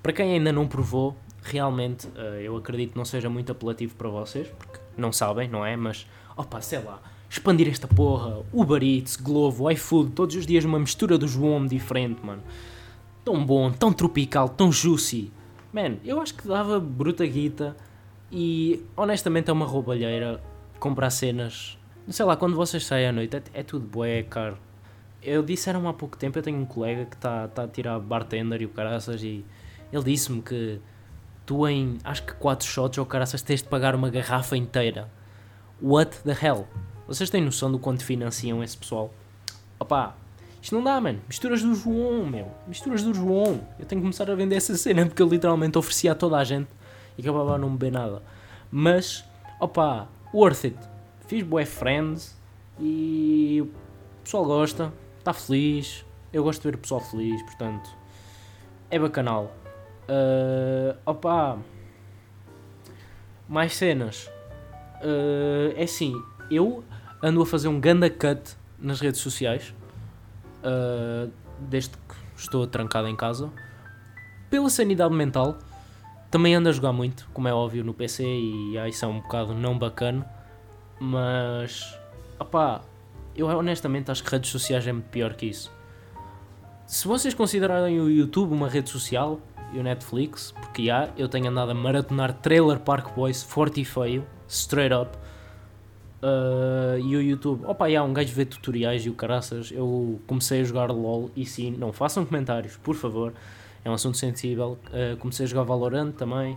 Para 0.02 0.12
quem 0.12 0.32
ainda 0.32 0.52
não 0.52 0.66
provou, 0.66 1.16
realmente 1.42 2.08
uh, 2.08 2.40
eu 2.40 2.56
acredito 2.56 2.92
que 2.92 2.98
não 2.98 3.04
seja 3.04 3.28
muito 3.28 3.52
apelativo 3.52 3.94
para 3.94 4.08
vocês, 4.08 4.48
porque 4.48 4.71
não 4.96 5.12
sabem, 5.12 5.48
não 5.48 5.64
é? 5.64 5.76
Mas, 5.76 6.06
opa, 6.36 6.60
sei 6.60 6.80
lá, 6.80 7.00
expandir 7.28 7.68
esta 7.68 7.88
porra, 7.88 8.42
Uber 8.52 8.82
Eats, 8.82 9.16
Glovo, 9.16 9.70
iFood, 9.70 10.12
todos 10.12 10.36
os 10.36 10.46
dias 10.46 10.64
uma 10.64 10.78
mistura 10.78 11.16
do 11.16 11.26
João 11.26 11.66
diferente, 11.66 12.24
mano. 12.24 12.42
Tão 13.24 13.44
bom, 13.44 13.70
tão 13.72 13.92
tropical, 13.92 14.48
tão 14.48 14.70
juicy. 14.70 15.32
Man, 15.72 15.96
eu 16.04 16.20
acho 16.20 16.34
que 16.34 16.46
dava 16.46 16.78
bruta 16.78 17.24
guita 17.26 17.74
e 18.30 18.84
honestamente 18.96 19.48
é 19.48 19.52
uma 19.52 19.64
roubalheira 19.64 20.42
comprar 20.78 21.10
cenas. 21.10 21.78
Sei 22.08 22.26
lá, 22.26 22.36
quando 22.36 22.56
vocês 22.56 22.84
saem 22.84 23.06
à 23.06 23.12
noite 23.12 23.36
é, 23.36 23.42
é 23.54 23.62
tudo 23.62 23.86
bué, 23.86 24.22
caro. 24.24 24.58
Eu 25.22 25.42
disseram 25.42 25.88
há 25.88 25.94
pouco 25.94 26.18
tempo, 26.18 26.38
eu 26.38 26.42
tenho 26.42 26.58
um 26.58 26.66
colega 26.66 27.06
que 27.06 27.14
está 27.14 27.46
tá 27.48 27.62
a 27.62 27.68
tirar 27.68 27.98
bartender 28.00 28.60
e 28.60 28.66
o 28.66 28.68
caraças 28.68 29.22
e 29.22 29.44
ele 29.92 30.02
disse-me 30.02 30.42
que 30.42 30.80
tu 31.46 31.66
em 31.68 31.98
acho 32.04 32.22
que 32.24 32.34
4 32.34 32.66
shots 32.66 32.98
ou 32.98 33.06
caraças 33.06 33.42
tens 33.42 33.62
de 33.62 33.68
pagar 33.68 33.94
uma 33.94 34.10
garrafa 34.10 34.56
inteira. 34.56 35.10
What 35.80 36.18
the 36.22 36.36
hell? 36.40 36.66
Vocês 37.06 37.28
têm 37.28 37.42
noção 37.42 37.70
do 37.70 37.78
quanto 37.78 38.04
financiam 38.04 38.62
esse 38.62 38.76
pessoal? 38.76 39.12
Opa, 39.78 40.14
isto 40.62 40.74
não 40.76 40.84
dá, 40.84 41.00
mano. 41.00 41.20
Misturas 41.26 41.60
do 41.62 41.74
João, 41.74 42.24
meu. 42.24 42.48
Misturas 42.68 43.02
do 43.02 43.12
João. 43.12 43.60
Eu 43.78 43.84
tenho 43.84 44.00
que 44.00 44.04
começar 44.04 44.30
a 44.30 44.34
vender 44.34 44.54
essa 44.54 44.76
cena 44.76 45.04
porque 45.04 45.20
eu 45.20 45.28
literalmente 45.28 45.76
oferecia 45.76 46.12
a 46.12 46.14
toda 46.14 46.36
a 46.36 46.44
gente 46.44 46.68
e 47.18 47.20
acabava 47.20 47.56
a 47.56 47.58
não 47.58 47.70
beber 47.70 47.90
nada. 47.90 48.22
Mas, 48.70 49.24
opa, 49.58 50.08
worth 50.32 50.64
it. 50.64 50.78
Fiz 51.26 51.42
boé 51.42 51.66
friends 51.66 52.40
e 52.78 53.60
o 53.60 54.22
pessoal 54.22 54.44
gosta, 54.44 54.92
está 55.18 55.32
feliz. 55.32 56.04
Eu 56.32 56.44
gosto 56.44 56.62
de 56.62 56.68
ver 56.70 56.76
o 56.76 56.78
pessoal 56.78 57.00
feliz, 57.00 57.42
portanto, 57.42 57.90
é 58.88 58.98
bacanal. 58.98 59.52
Uh, 60.12 60.98
opa, 61.06 61.58
mais 63.48 63.74
cenas. 63.74 64.30
Uh, 65.02 65.72
é 65.74 65.84
assim, 65.84 66.14
eu 66.50 66.84
ando 67.22 67.40
a 67.40 67.46
fazer 67.46 67.68
um 67.68 67.80
ganda 67.80 68.10
cut 68.10 68.56
nas 68.78 69.00
redes 69.00 69.20
sociais 69.20 69.74
uh, 70.62 71.32
desde 71.60 71.90
que 71.90 72.14
estou 72.36 72.66
trancado 72.66 73.08
em 73.08 73.16
casa. 73.16 73.50
Pela 74.50 74.68
sanidade 74.68 75.14
mental, 75.14 75.58
também 76.30 76.54
ando 76.54 76.68
a 76.68 76.72
jogar 76.72 76.92
muito, 76.92 77.26
como 77.32 77.48
é 77.48 77.54
óbvio, 77.54 77.82
no 77.82 77.94
PC 77.94 78.22
e 78.22 78.78
aí 78.78 78.92
são 78.92 79.12
um 79.12 79.20
bocado 79.20 79.54
não 79.54 79.78
bacana. 79.78 80.26
Mas, 81.00 81.98
opá, 82.38 82.82
eu 83.34 83.46
honestamente 83.46 84.10
acho 84.10 84.22
que 84.22 84.30
redes 84.30 84.50
sociais 84.50 84.86
é 84.86 84.92
muito 84.92 85.08
pior 85.08 85.32
que 85.32 85.46
isso. 85.46 85.72
Se 86.86 87.08
vocês 87.08 87.32
considerarem 87.32 87.98
o 87.98 88.10
YouTube 88.10 88.52
uma 88.52 88.68
rede 88.68 88.90
social, 88.90 89.40
e 89.72 89.78
o 89.78 89.82
Netflix, 89.82 90.52
porque 90.52 90.86
já 90.86 91.08
eu 91.16 91.28
tenho 91.28 91.48
andado 91.48 91.70
a 91.70 91.74
maratonar 91.74 92.32
Trailer 92.34 92.78
Park 92.78 93.14
Boys 93.14 93.42
forte 93.42 93.80
e 93.80 93.84
feio, 93.84 94.26
straight 94.48 94.94
up. 94.94 95.16
Uh, 96.22 96.98
e 97.00 97.16
o 97.16 97.20
YouTube, 97.22 97.64
opa, 97.66 97.90
já 97.90 98.02
um 98.04 98.12
gajo 98.12 98.32
vê 98.32 98.44
tutoriais 98.44 99.04
e 99.04 99.10
o 99.10 99.14
caraças. 99.14 99.72
Eu 99.72 100.20
comecei 100.26 100.60
a 100.60 100.64
jogar 100.64 100.90
LOL 100.90 101.30
e 101.34 101.44
sim, 101.44 101.72
não 101.72 101.92
façam 101.92 102.24
comentários, 102.24 102.76
por 102.76 102.94
favor, 102.94 103.32
é 103.84 103.90
um 103.90 103.94
assunto 103.94 104.16
sensível. 104.16 104.78
Uh, 104.88 105.16
comecei 105.16 105.46
a 105.46 105.48
jogar 105.48 105.64
Valorant 105.64 106.12
também 106.12 106.56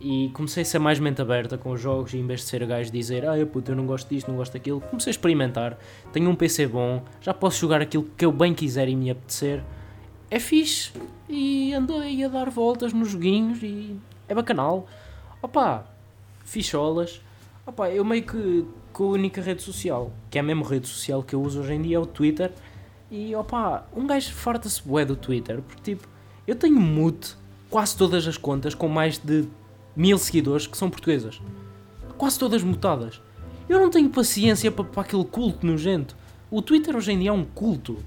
e 0.00 0.30
comecei 0.34 0.62
a 0.62 0.66
ser 0.66 0.80
mais 0.80 0.98
mente 0.98 1.22
aberta 1.22 1.56
com 1.56 1.70
os 1.70 1.80
jogos 1.80 2.12
e 2.12 2.18
em 2.18 2.26
vez 2.26 2.40
de 2.40 2.46
ser 2.46 2.66
gajo 2.66 2.90
dizer 2.90 3.24
ah 3.24 3.34
puto, 3.46 3.70
eu 3.70 3.76
não 3.76 3.86
gosto 3.86 4.08
disto, 4.08 4.28
não 4.28 4.36
gosto 4.36 4.52
daquilo, 4.52 4.80
comecei 4.80 5.10
a 5.10 5.12
experimentar. 5.12 5.78
Tenho 6.12 6.28
um 6.28 6.34
PC 6.34 6.66
bom, 6.66 7.02
já 7.20 7.32
posso 7.32 7.60
jogar 7.60 7.80
aquilo 7.80 8.04
que 8.16 8.24
eu 8.24 8.32
bem 8.32 8.52
quiser 8.52 8.88
e 8.88 8.96
me 8.96 9.10
apetecer 9.10 9.62
é 10.32 10.40
fixe 10.40 10.90
e 11.28 11.74
andei 11.74 12.24
a 12.24 12.28
dar 12.28 12.48
voltas 12.48 12.90
nos 12.94 13.10
joguinhos 13.10 13.62
e 13.62 13.94
é 14.26 14.34
bacanal. 14.34 14.88
Opa, 15.42 15.84
ficholas. 16.42 17.20
Opa, 17.66 17.90
eu 17.90 18.02
meio 18.02 18.22
que 18.22 18.64
com 18.94 19.04
a 19.04 19.08
única 19.08 19.42
rede 19.42 19.60
social, 19.60 20.10
que 20.30 20.38
é 20.38 20.40
a 20.40 20.42
mesma 20.42 20.66
rede 20.66 20.88
social 20.88 21.22
que 21.22 21.34
eu 21.34 21.42
uso 21.42 21.60
hoje 21.60 21.74
em 21.74 21.82
dia, 21.82 21.96
é 21.96 22.00
o 22.00 22.06
Twitter. 22.06 22.50
E 23.10 23.36
opa, 23.36 23.86
um 23.94 24.06
gajo 24.06 24.32
farta-se 24.32 24.82
bué 24.82 25.04
do 25.04 25.16
Twitter, 25.16 25.60
porque 25.60 25.82
tipo, 25.82 26.08
eu 26.46 26.56
tenho 26.56 26.80
mute 26.80 27.36
quase 27.68 27.94
todas 27.94 28.26
as 28.26 28.38
contas 28.38 28.74
com 28.74 28.88
mais 28.88 29.18
de 29.18 29.46
mil 29.94 30.16
seguidores 30.16 30.66
que 30.66 30.78
são 30.78 30.88
portuguesas. 30.88 31.42
Quase 32.16 32.38
todas 32.38 32.62
mutadas. 32.62 33.20
Eu 33.68 33.78
não 33.78 33.90
tenho 33.90 34.08
paciência 34.08 34.72
para, 34.72 34.84
para 34.84 35.02
aquele 35.02 35.26
culto 35.26 35.66
nojento. 35.66 36.16
O 36.50 36.62
Twitter 36.62 36.96
hoje 36.96 37.12
em 37.12 37.18
dia 37.18 37.28
é 37.28 37.32
um 37.34 37.44
culto 37.44 38.02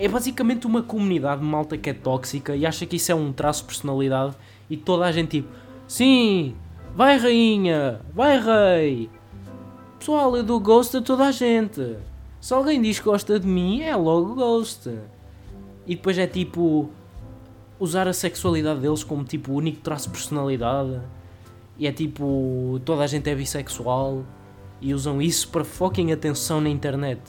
é 0.00 0.08
basicamente 0.08 0.66
uma 0.66 0.82
comunidade 0.82 1.42
de 1.42 1.46
malta 1.46 1.76
que 1.76 1.90
é 1.90 1.92
tóxica 1.92 2.56
e 2.56 2.64
acha 2.64 2.86
que 2.86 2.96
isso 2.96 3.12
é 3.12 3.14
um 3.14 3.34
traço 3.34 3.60
de 3.60 3.66
personalidade 3.66 4.34
e 4.70 4.74
toda 4.74 5.04
a 5.04 5.12
gente 5.12 5.42
tipo, 5.42 5.48
sim, 5.86 6.56
vai 6.96 7.18
rainha, 7.18 8.00
vai 8.14 8.40
rei. 8.40 9.10
Pessoal, 9.98 10.34
eu 10.34 10.42
dou 10.42 10.58
ghost 10.58 10.96
a 10.96 11.02
toda 11.02 11.26
a 11.26 11.30
gente. 11.30 11.98
Se 12.40 12.54
alguém 12.54 12.80
diz 12.80 12.98
que 12.98 13.04
gosta 13.04 13.38
de 13.38 13.46
mim, 13.46 13.82
é 13.82 13.94
logo 13.94 14.34
ghost. 14.34 14.88
E 15.86 15.94
depois 15.94 16.16
é 16.16 16.26
tipo 16.26 16.88
usar 17.78 18.08
a 18.08 18.14
sexualidade 18.14 18.80
deles 18.80 19.04
como 19.04 19.22
tipo 19.22 19.52
único 19.52 19.82
traço 19.82 20.06
de 20.06 20.12
personalidade. 20.12 20.98
e 21.78 21.86
é 21.86 21.92
tipo, 21.92 22.80
toda 22.86 23.02
a 23.02 23.06
gente 23.06 23.28
é 23.28 23.34
bissexual 23.34 24.24
e 24.80 24.94
usam 24.94 25.20
isso 25.20 25.48
para 25.48 25.62
fucking 25.62 26.10
atenção 26.10 26.58
na 26.58 26.70
internet. 26.70 27.20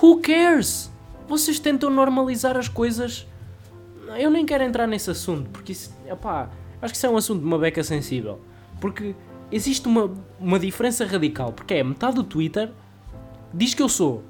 Who 0.00 0.20
cares? 0.20 0.88
Vocês 1.30 1.60
tentam 1.60 1.88
normalizar 1.90 2.56
as 2.56 2.66
coisas. 2.66 3.24
Eu 4.18 4.32
nem 4.32 4.44
quero 4.44 4.64
entrar 4.64 4.88
nesse 4.88 5.12
assunto, 5.12 5.48
porque 5.50 5.70
isso, 5.70 5.94
epá, 6.04 6.50
acho 6.82 6.92
que 6.92 6.96
isso 6.96 7.06
é 7.06 7.08
um 7.08 7.16
assunto 7.16 7.38
de 7.38 7.46
uma 7.46 7.56
beca 7.56 7.84
sensível. 7.84 8.40
Porque 8.80 9.14
existe 9.52 9.86
uma, 9.86 10.12
uma 10.40 10.58
diferença 10.58 11.06
radical, 11.06 11.52
porque 11.52 11.74
é 11.74 11.84
metade 11.84 12.16
do 12.16 12.24
Twitter 12.24 12.72
diz 13.54 13.74
que 13.74 13.80
eu 13.80 13.88
sou 13.88 14.24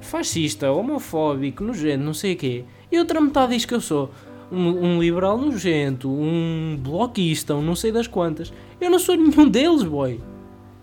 fascista, 0.00 0.72
homofóbico, 0.72 1.62
nojento, 1.62 2.02
não 2.02 2.14
sei 2.14 2.32
o 2.32 2.36
quê, 2.38 2.64
e 2.90 2.98
outra 2.98 3.20
metade 3.20 3.52
diz 3.52 3.66
que 3.66 3.74
eu 3.74 3.80
sou 3.82 4.10
um, 4.50 4.94
um, 4.94 4.98
liberal 4.98 5.36
nojento, 5.36 6.10
um 6.10 6.74
bloquista, 6.82 7.54
um 7.54 7.60
não 7.60 7.76
sei 7.76 7.92
das 7.92 8.06
quantas. 8.06 8.50
Eu 8.80 8.90
não 8.90 8.98
sou 8.98 9.14
nenhum 9.14 9.46
deles, 9.46 9.82
boy. 9.82 10.18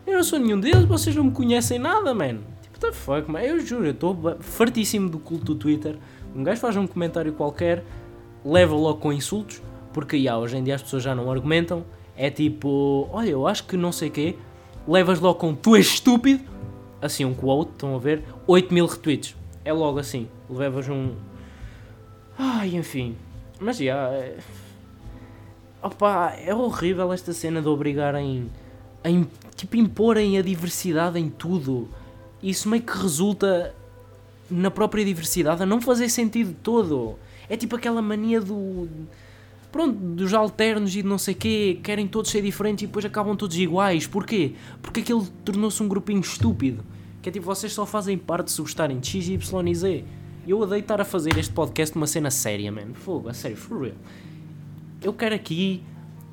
Eu 0.05 0.17
não 0.17 0.23
sou 0.23 0.37
nenhum 0.37 0.59
deles, 0.59 0.85
vocês 0.85 1.15
não 1.15 1.23
me 1.23 1.31
conhecem 1.31 1.79
nada, 1.79 2.13
man. 2.13 2.41
Tipo, 2.77 2.79
the 2.79 2.91
fuck, 2.91 3.29
man. 3.29 3.41
Eu 3.41 3.59
juro, 3.59 3.85
eu 3.85 3.91
estou 3.91 4.15
fartíssimo 4.39 5.09
do 5.09 5.17
culto 5.17 5.45
do 5.45 5.55
Twitter. 5.55 5.97
Um 6.35 6.43
gajo 6.43 6.61
faz 6.61 6.75
um 6.77 6.85
comentário 6.85 7.33
qualquer, 7.33 7.83
leva 8.45 8.75
logo 8.75 8.99
com 8.99 9.11
insultos, 9.11 9.61
porque 9.91 10.21
já, 10.21 10.37
hoje 10.37 10.57
em 10.57 10.63
dia 10.63 10.75
as 10.75 10.83
pessoas 10.83 11.03
já 11.03 11.15
não 11.15 11.31
argumentam. 11.31 11.83
É 12.15 12.29
tipo, 12.29 13.07
olha, 13.11 13.29
eu 13.29 13.47
acho 13.47 13.65
que 13.65 13.75
não 13.75 13.91
sei 13.91 14.09
quê, 14.09 14.35
levas 14.87 15.19
logo 15.19 15.39
com 15.39 15.53
tu 15.53 15.75
és 15.75 15.85
estúpido, 15.85 16.43
assim 17.01 17.25
um 17.25 17.33
quote, 17.33 17.71
estão 17.71 17.95
a 17.95 17.99
ver, 17.99 18.23
8 18.45 18.73
mil 18.73 18.85
retweets. 18.85 19.35
É 19.65 19.73
logo 19.73 19.99
assim, 19.99 20.27
levas 20.49 20.87
um. 20.87 21.13
Ai, 22.37 22.75
enfim. 22.75 23.15
Mas 23.59 23.77
já. 23.77 24.09
É... 24.09 24.37
Opa, 25.81 26.33
é 26.43 26.53
horrível 26.53 27.11
esta 27.13 27.33
cena 27.33 27.61
de 27.61 27.67
obrigarem 27.67 28.49
a 29.03 29.09
tipo, 29.55 29.75
imporem 29.77 30.37
a 30.37 30.41
diversidade 30.41 31.19
em 31.19 31.29
tudo. 31.29 31.89
Isso 32.41 32.69
meio 32.69 32.83
que 32.83 32.97
resulta 32.97 33.73
na 34.49 34.71
própria 34.71 35.03
diversidade 35.03 35.61
a 35.63 35.65
não 35.65 35.81
fazer 35.81 36.09
sentido 36.09 36.55
todo. 36.61 37.17
É 37.49 37.57
tipo 37.57 37.75
aquela 37.75 38.01
mania 38.01 38.39
do. 38.41 38.87
Pronto, 39.71 39.93
dos 39.93 40.33
alternos 40.33 40.95
e 40.95 41.01
de 41.01 41.07
não 41.07 41.17
sei 41.17 41.33
quê, 41.33 41.79
querem 41.83 42.07
todos 42.07 42.31
ser 42.31 42.41
diferentes 42.41 42.83
e 42.83 42.87
depois 42.87 43.03
acabam 43.05 43.35
todos 43.35 43.57
iguais. 43.57 44.07
Porquê? 44.07 44.53
Porque 44.81 45.01
aquele 45.01 45.25
tornou-se 45.43 45.81
um 45.83 45.87
grupinho 45.87 46.21
estúpido. 46.21 46.83
Que 47.21 47.29
é 47.29 47.31
tipo, 47.31 47.45
vocês 47.45 47.73
só 47.73 47.85
fazem 47.85 48.17
parte 48.17 48.51
se 48.51 48.61
gostarem 48.61 48.99
de 48.99 49.07
X, 49.07 49.27
Y 49.27 49.67
e 49.67 49.75
Z. 49.75 50.03
Eu 50.47 50.59
odeio 50.59 50.79
estar 50.79 51.01
a 51.01 51.05
fazer 51.05 51.37
este 51.37 51.51
podcast 51.53 51.95
uma 51.95 52.07
cena 52.07 52.31
séria, 52.31 52.71
man. 52.71 52.93
Fogo, 52.93 53.27
a 53.27 53.33
sério, 53.33 53.57
for 53.57 53.81
real. 53.81 53.97
Eu 55.03 55.11
quero 55.11 55.35
aqui 55.35 55.83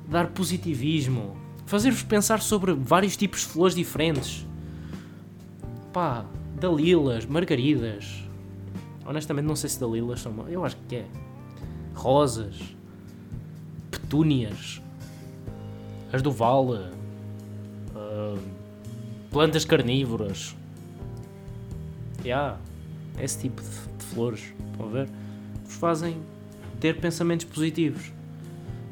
dar 0.07 0.27
positivismo, 0.27 1.35
fazer-vos 1.65 2.03
pensar 2.03 2.41
sobre 2.41 2.73
vários 2.73 3.17
tipos 3.17 3.41
de 3.41 3.47
flores 3.47 3.75
diferentes. 3.75 4.45
Pá, 5.95 6.25
dalilas, 6.59 7.25
margaridas. 7.25 8.21
Honestamente, 9.05 9.45
não 9.45 9.55
sei 9.55 9.69
se 9.69 9.79
dalilas 9.79 10.19
são. 10.19 10.45
Eu 10.49 10.65
acho 10.65 10.75
que 10.89 10.97
é. 10.97 11.05
Rosas, 11.93 12.59
petúnias, 13.89 14.81
as 16.11 16.21
do 16.21 16.33
Vale, 16.33 16.91
uh, 17.95 18.37
plantas 19.31 19.63
carnívoras. 19.63 20.53
Yeah, 22.25 22.57
esse 23.17 23.39
tipo 23.39 23.61
de 23.61 24.05
flores, 24.07 24.53
estão 24.69 24.87
a 24.87 24.89
ver? 24.89 25.09
Vos 25.63 25.75
fazem 25.75 26.17
ter 26.81 26.99
pensamentos 26.99 27.45
positivos. 27.45 28.11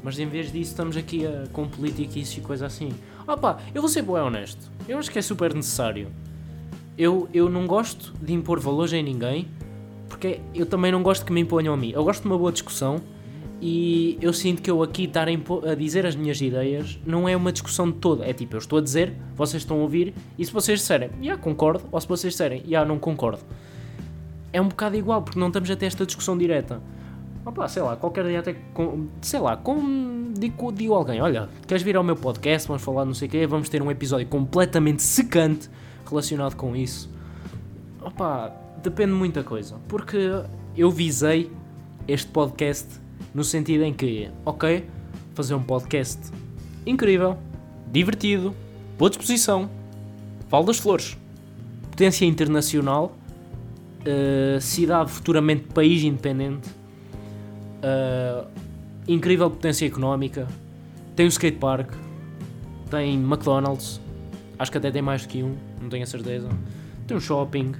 Mas 0.02 0.18
em 0.18 0.26
vez 0.26 0.50
disso 0.50 0.70
estamos 0.70 0.96
aqui 0.96 1.26
a, 1.26 1.48
com 1.52 1.68
politiquices 1.68 2.38
e 2.38 2.40
coisa 2.40 2.64
assim. 2.64 2.94
Pá, 3.26 3.58
eu 3.74 3.82
vou 3.82 3.90
ser 3.90 4.00
bem 4.00 4.14
honesto. 4.14 4.72
Eu 4.88 4.96
acho 4.96 5.10
que 5.10 5.18
é 5.18 5.22
super 5.22 5.52
necessário. 5.52 6.10
Eu, 6.96 7.28
eu 7.34 7.48
não 7.48 7.66
gosto 7.66 8.12
de 8.20 8.32
impor 8.32 8.60
valores 8.60 8.92
em 8.92 9.02
ninguém, 9.02 9.48
porque 10.08 10.40
eu 10.54 10.66
também 10.66 10.92
não 10.92 11.02
gosto 11.02 11.24
que 11.24 11.32
me 11.32 11.40
imponham 11.40 11.74
a 11.74 11.76
mim. 11.76 11.90
Eu 11.90 12.04
gosto 12.04 12.22
de 12.22 12.28
uma 12.28 12.38
boa 12.38 12.52
discussão 12.52 13.00
e 13.60 14.18
eu 14.20 14.32
sinto 14.32 14.62
que 14.62 14.70
eu 14.70 14.82
aqui 14.82 15.04
estar 15.04 15.26
a, 15.28 15.70
a 15.70 15.74
dizer 15.74 16.06
as 16.06 16.14
minhas 16.14 16.40
ideias 16.40 16.98
não 17.06 17.28
é 17.28 17.36
uma 17.36 17.50
discussão 17.50 17.90
de 17.90 17.98
toda. 17.98 18.24
É 18.24 18.32
tipo, 18.32 18.54
eu 18.54 18.58
estou 18.58 18.78
a 18.78 18.82
dizer, 18.82 19.12
vocês 19.34 19.62
estão 19.62 19.78
a 19.78 19.80
ouvir, 19.80 20.14
e 20.38 20.44
se 20.44 20.52
vocês 20.52 20.80
disserem, 20.80 21.08
já 21.10 21.22
yeah, 21.22 21.42
concordo, 21.42 21.84
ou 21.90 22.00
se 22.00 22.06
vocês 22.06 22.32
disserem, 22.32 22.60
já 22.60 22.66
yeah, 22.66 22.88
não 22.88 22.98
concordo 22.98 23.40
é 24.54 24.60
um 24.60 24.68
bocado 24.68 24.96
igual, 24.96 25.20
porque 25.20 25.38
não 25.38 25.48
estamos 25.48 25.68
a 25.68 25.74
ter 25.74 25.86
esta 25.86 26.06
discussão 26.06 26.38
direta. 26.38 26.80
Opa, 27.44 27.66
sei 27.66 27.82
lá, 27.82 27.96
qualquer 27.96 28.24
dia 28.24 28.38
até, 28.38 28.54
com, 28.72 29.08
sei 29.20 29.40
lá, 29.40 29.56
com, 29.56 30.32
digo, 30.32 30.70
digo 30.70 30.94
alguém, 30.94 31.20
olha, 31.20 31.48
queres 31.66 31.82
vir 31.82 31.96
ao 31.96 32.04
meu 32.04 32.14
podcast, 32.14 32.68
vamos 32.68 32.82
falar 32.82 33.04
não 33.04 33.12
sei 33.12 33.26
o 33.26 33.30
quê, 33.32 33.46
vamos 33.48 33.68
ter 33.68 33.82
um 33.82 33.90
episódio 33.90 34.28
completamente 34.28 35.02
secante 35.02 35.68
relacionado 36.08 36.56
com 36.56 36.74
isso. 36.76 37.10
Opa, 38.00 38.54
depende 38.82 39.12
de 39.12 39.18
muita 39.18 39.42
coisa, 39.42 39.76
porque 39.88 40.18
eu 40.76 40.90
visei 40.90 41.50
este 42.06 42.30
podcast 42.30 43.00
no 43.34 43.42
sentido 43.42 43.84
em 43.84 43.92
que, 43.92 44.30
ok, 44.44 44.86
fazer 45.34 45.54
um 45.54 45.62
podcast 45.62 46.20
incrível, 46.86 47.38
divertido, 47.90 48.54
boa 48.98 49.10
disposição, 49.10 49.68
Val 50.48 50.64
das 50.64 50.78
Flores, 50.78 51.16
potência 51.90 52.24
internacional 52.26 53.16
uh, 54.04 54.60
cidade 54.60 55.10
futuramente 55.10 55.64
país 55.72 56.02
independente, 56.02 56.68
uh, 57.80 58.46
incrível 59.08 59.50
potência 59.50 59.86
económica, 59.86 60.46
tem 61.16 61.26
um 61.26 61.28
skatepark, 61.28 61.90
tem 62.90 63.14
McDonald's, 63.14 64.00
acho 64.58 64.70
que 64.70 64.78
até 64.78 64.90
tem 64.90 65.02
mais 65.02 65.22
do 65.22 65.28
que 65.28 65.42
um, 65.42 65.56
não 65.84 65.90
tenho 65.90 66.02
a 66.02 66.06
certeza, 66.06 66.48
tem 67.06 67.16
um 67.16 67.20
shopping, 67.20 67.74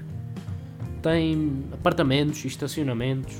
tem 1.03 1.64
apartamentos 1.73 2.45
e 2.45 2.49
estacionamentos, 2.49 3.37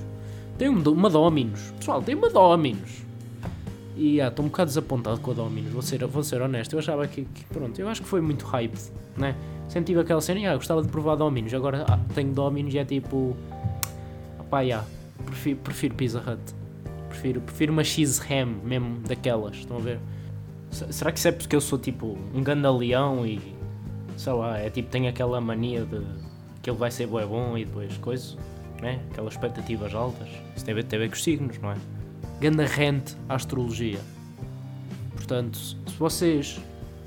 tem 0.59 0.69
uma 0.69 1.11
Dominos, 1.11 1.73
pessoal, 1.79 2.03
tem 2.03 2.15
uma 2.15 2.31
Dominos. 2.31 3.05
E 3.97 4.21
ah, 4.21 4.29
estou 4.29 4.45
um 4.45 4.49
bocado 4.49 4.69
desapontado 4.69 5.21
com 5.21 5.31
a 5.31 5.35
Dominos, 5.35 5.73
vou 5.73 5.83
ser, 5.83 6.05
vou 6.07 6.23
ser 6.23 6.43
honesto. 6.43 6.73
Eu 6.73 6.81
achava 6.81 7.07
que, 7.07 7.25
que, 7.25 7.45
pronto, 7.45 7.79
eu 7.79 7.89
acho 7.89 8.03
que 8.03 8.09
foi 8.09 8.21
muito 8.21 8.45
hype, 8.45 8.77
né? 9.17 9.37
Tive 9.85 10.01
aquela 10.01 10.21
cena, 10.21 10.53
ah, 10.53 10.57
gostava 10.57 10.83
de 10.83 10.89
provar 10.89 11.17
Dominos, 11.17 11.53
agora 11.55 11.85
ah, 11.89 11.99
tenho 12.15 12.33
Dominos 12.33 12.75
e 12.75 12.79
é 12.79 12.85
tipo. 12.85 13.37
Pá, 14.51 14.61
yeah, 14.61 14.87
prefiro, 15.25 15.59
prefiro 15.59 15.95
Pizza 15.95 16.19
Hut. 16.19 16.41
Prefiro, 17.09 17.41
prefiro 17.41 17.73
uma 17.73 17.85
cheese 17.85 18.21
ham 18.21 18.57
mesmo 18.65 19.01
daquelas, 19.01 19.57
estão 19.57 19.77
a 19.77 19.81
ver? 19.81 20.01
Será 20.71 21.13
que 21.13 21.19
isso 21.19 21.29
é 21.29 21.33
porque 21.33 21.55
eu 21.55 21.61
sou 21.61 21.79
tipo 21.79 22.19
um 22.35 22.43
gandaleão 22.43 23.25
e. 23.27 23.41
sei 24.17 24.33
lá, 24.33 24.59
é 24.59 24.71
tipo, 24.71 24.91
tenho 24.91 25.09
aquela 25.09 25.41
mania 25.41 25.85
de 25.85 26.01
que 26.63 26.71
ele 26.71 26.79
vai 26.79 26.91
ser 26.91 27.07
bom, 27.07 27.27
bom 27.27 27.59
e 27.59 27.65
depois 27.65 27.97
coisa, 27.99 28.37
né? 28.81 29.01
Aquelas 29.11 29.35
expectativas 29.35 29.95
altas. 29.95 30.29
Isso 30.57 30.65
tem 30.65 30.73
a 30.73 30.77
ver, 30.77 30.85
tem 30.85 30.99
a 30.99 31.03
ver 31.03 31.09
com 31.09 31.15
os 31.15 31.23
signos, 31.23 31.59
não 31.59 31.73
é? 31.73 31.77
Ganda 32.41 32.65
rente 32.67 33.17
à 33.29 33.35
astrologia. 33.35 34.01
Portanto, 35.15 35.59
se 35.59 35.77
vocês 35.99 36.61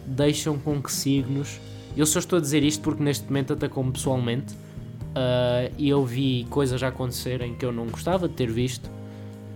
deixam 0.05 0.57
com 0.57 0.81
que 0.81 0.91
signos 0.91 1.59
eu 1.97 2.05
só 2.05 2.19
estou 2.19 2.37
a 2.37 2.39
dizer 2.39 2.63
isto 2.63 2.81
porque 2.83 3.01
neste 3.01 3.25
momento 3.25 3.53
atacou-me 3.53 3.91
pessoalmente 3.91 4.53
uh, 4.53 5.73
e 5.79 5.89
eu 5.89 6.05
vi 6.05 6.45
coisas 6.47 6.83
a 6.83 6.89
acontecerem 6.89 7.55
que 7.55 7.65
eu 7.65 7.71
não 7.71 7.87
gostava 7.87 8.27
de 8.27 8.35
ter 8.35 8.51
visto, 8.51 8.87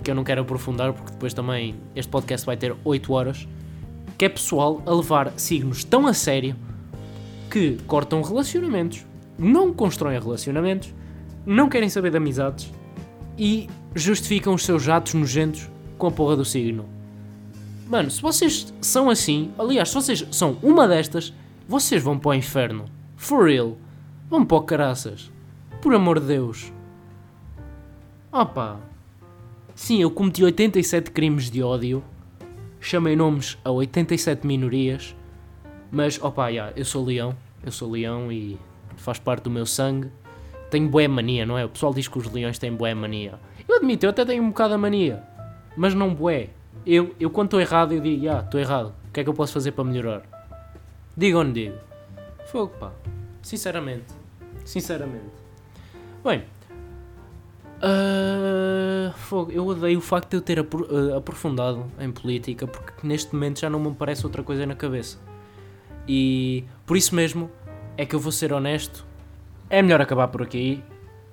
que 0.04 0.10
eu 0.10 0.16
não 0.16 0.24
quero 0.24 0.42
aprofundar 0.42 0.92
porque 0.92 1.12
depois 1.12 1.36
também 1.36 1.76
este 1.96 2.10
podcast 2.10 2.44
vai 2.44 2.58
ter 2.58 2.76
8 2.84 3.14
horas, 3.14 3.48
que 4.18 4.26
é 4.26 4.30
pessoal 4.30 4.82
a 4.88 4.92
levar 4.92 5.32
signos 5.38 5.84
tão 5.84 6.08
a 6.08 6.16
sério 6.16 6.56
que 7.52 7.78
cortam 7.86 8.22
relacionamentos, 8.22 9.06
não 9.38 9.74
constroem 9.74 10.18
relacionamentos, 10.18 10.94
não 11.46 11.68
querem 11.68 11.90
saber 11.90 12.10
de 12.10 12.18
amizades 12.18 12.72
e 13.38 13.70
justificam 13.94 14.54
os 14.54 14.64
seus 14.64 14.88
atos 14.88 15.14
nojentos 15.14 15.70
com 15.98 16.08
a 16.08 16.12
porra 16.12 16.38
do 16.38 16.46
signo. 16.46 16.86
Mano, 17.88 18.10
se 18.10 18.22
vocês 18.22 18.74
são 18.80 19.10
assim, 19.10 19.52
aliás, 19.60 19.90
se 19.90 19.96
vocês 19.96 20.26
são 20.32 20.58
uma 20.64 20.88
destas, 20.88 21.34
vocês 21.68 22.02
vão 22.02 22.18
para 22.18 22.30
o 22.30 22.34
inferno. 22.34 22.86
For 23.18 23.48
real. 23.48 23.78
Vão 24.30 24.46
para 24.46 24.58
o 24.58 24.62
caraças. 24.62 25.30
Por 25.82 25.94
amor 25.94 26.22
de 26.22 26.28
Deus. 26.28 26.72
Opa. 28.32 28.80
Sim, 29.76 30.02
eu 30.02 30.10
cometi 30.10 30.42
87 30.42 31.12
crimes 31.12 31.52
de 31.52 31.62
ódio. 31.62 32.02
Chamei 32.80 33.16
nomes 33.16 33.58
a 33.64 33.72
87 33.72 34.48
minorias. 34.48 35.14
Mas, 35.92 36.22
opa, 36.22 36.48
yeah, 36.48 36.72
eu 36.76 36.86
sou 36.86 37.04
leão. 37.04 37.36
Eu 37.64 37.72
sou 37.72 37.92
leão 37.92 38.32
e 38.32 38.58
faz 38.96 39.20
parte 39.20 39.44
do 39.44 39.52
meu 39.52 39.66
sangue. 39.66 40.10
Tenho 40.70 40.88
boé 40.88 41.08
mania, 41.08 41.46
não 41.46 41.58
é? 41.58 41.66
O 41.66 41.70
pessoal 41.70 41.94
diz 41.94 42.08
que 42.08 42.18
os 42.18 42.32
leões 42.32 42.58
têm 42.58 42.74
boé 42.74 42.94
mania. 42.94 43.38
Eu 43.68 43.76
admito, 43.76 44.06
eu 44.06 44.10
até 44.10 44.24
tenho 44.24 44.42
um 44.42 44.50
bocado 44.50 44.74
a 44.74 44.78
mania. 44.78 45.22
Mas 45.76 45.94
não 45.94 46.14
boé. 46.14 46.50
Eu, 46.86 47.14
eu 47.20 47.30
quando 47.30 47.48
estou 47.48 47.62
errado, 47.62 47.94
eu 47.94 48.00
digo, 48.00 48.30
ah, 48.30 48.40
estou 48.40 48.60
errado. 48.60 48.94
O 49.10 49.12
que 49.12 49.20
é 49.20 49.24
que 49.24 49.30
eu 49.30 49.34
posso 49.34 49.52
fazer 49.52 49.74
para 49.74 49.84
melhorar? 49.84 50.24
Digo 51.16 51.38
ou 51.38 51.44
não 51.44 51.52
digo? 51.52 51.78
Fogo, 52.46 52.74
pá. 52.80 52.92
Sinceramente. 53.42 54.14
Sinceramente. 54.64 55.26
Bem. 56.24 56.44
Uh... 57.84 59.12
Fogo, 59.18 59.52
eu 59.52 59.66
odeio 59.66 59.98
o 60.00 60.02
facto 60.02 60.30
de 60.30 60.38
eu 60.38 60.42
ter 60.42 60.60
uh, 60.60 61.18
aprofundado 61.18 61.86
em 62.00 62.12
política 62.12 62.68
porque 62.68 63.06
neste 63.06 63.34
momento 63.34 63.60
já 63.60 63.70
não 63.70 63.80
me 63.80 63.90
aparece 63.90 64.26
outra 64.26 64.44
coisa 64.44 64.66
na 64.66 64.76
cabeça. 64.76 65.18
E 66.08 66.64
por 66.86 66.98
isso 66.98 67.16
mesmo 67.16 67.50
é 67.98 68.06
que 68.06 68.16
eu 68.16 68.20
vou 68.20 68.32
ser 68.32 68.52
honesto, 68.54 69.06
é 69.70 69.82
melhor 69.82 70.02
acabar 70.02 70.28
por 70.28 70.42
aqui, 70.42 70.84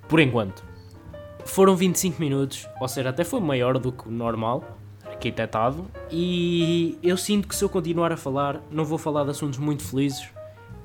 por 0.08 0.20
enquanto. 0.20 0.64
Foram 1.44 1.74
25 1.74 2.20
minutos, 2.20 2.68
ou 2.80 2.88
seja, 2.88 3.08
até 3.08 3.24
foi 3.24 3.40
maior 3.40 3.78
do 3.78 3.90
que 3.90 4.08
o 4.08 4.10
normal, 4.10 4.76
arquitetado, 5.06 5.86
e 6.10 6.98
eu 7.02 7.16
sinto 7.16 7.48
que 7.48 7.56
se 7.56 7.64
eu 7.64 7.68
continuar 7.68 8.12
a 8.12 8.16
falar, 8.16 8.60
não 8.70 8.84
vou 8.84 8.98
falar 8.98 9.24
de 9.24 9.30
assuntos 9.30 9.58
muito 9.58 9.82
felizes, 9.82 10.28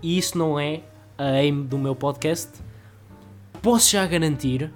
e 0.02 0.18
isso 0.18 0.38
não 0.38 0.60
é 0.60 0.82
a 1.18 1.26
aim 1.26 1.64
do 1.64 1.78
meu 1.78 1.96
podcast. 1.96 2.52
Posso 3.62 3.92
já 3.92 4.06
garantir 4.06 4.72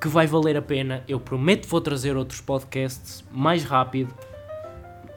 que 0.00 0.08
vai 0.08 0.26
valer 0.26 0.56
a 0.56 0.62
pena. 0.62 1.04
Eu 1.06 1.20
prometo 1.20 1.68
vou 1.68 1.80
trazer 1.80 2.16
outros 2.16 2.40
podcasts 2.40 3.24
mais 3.30 3.62
rápido. 3.62 4.12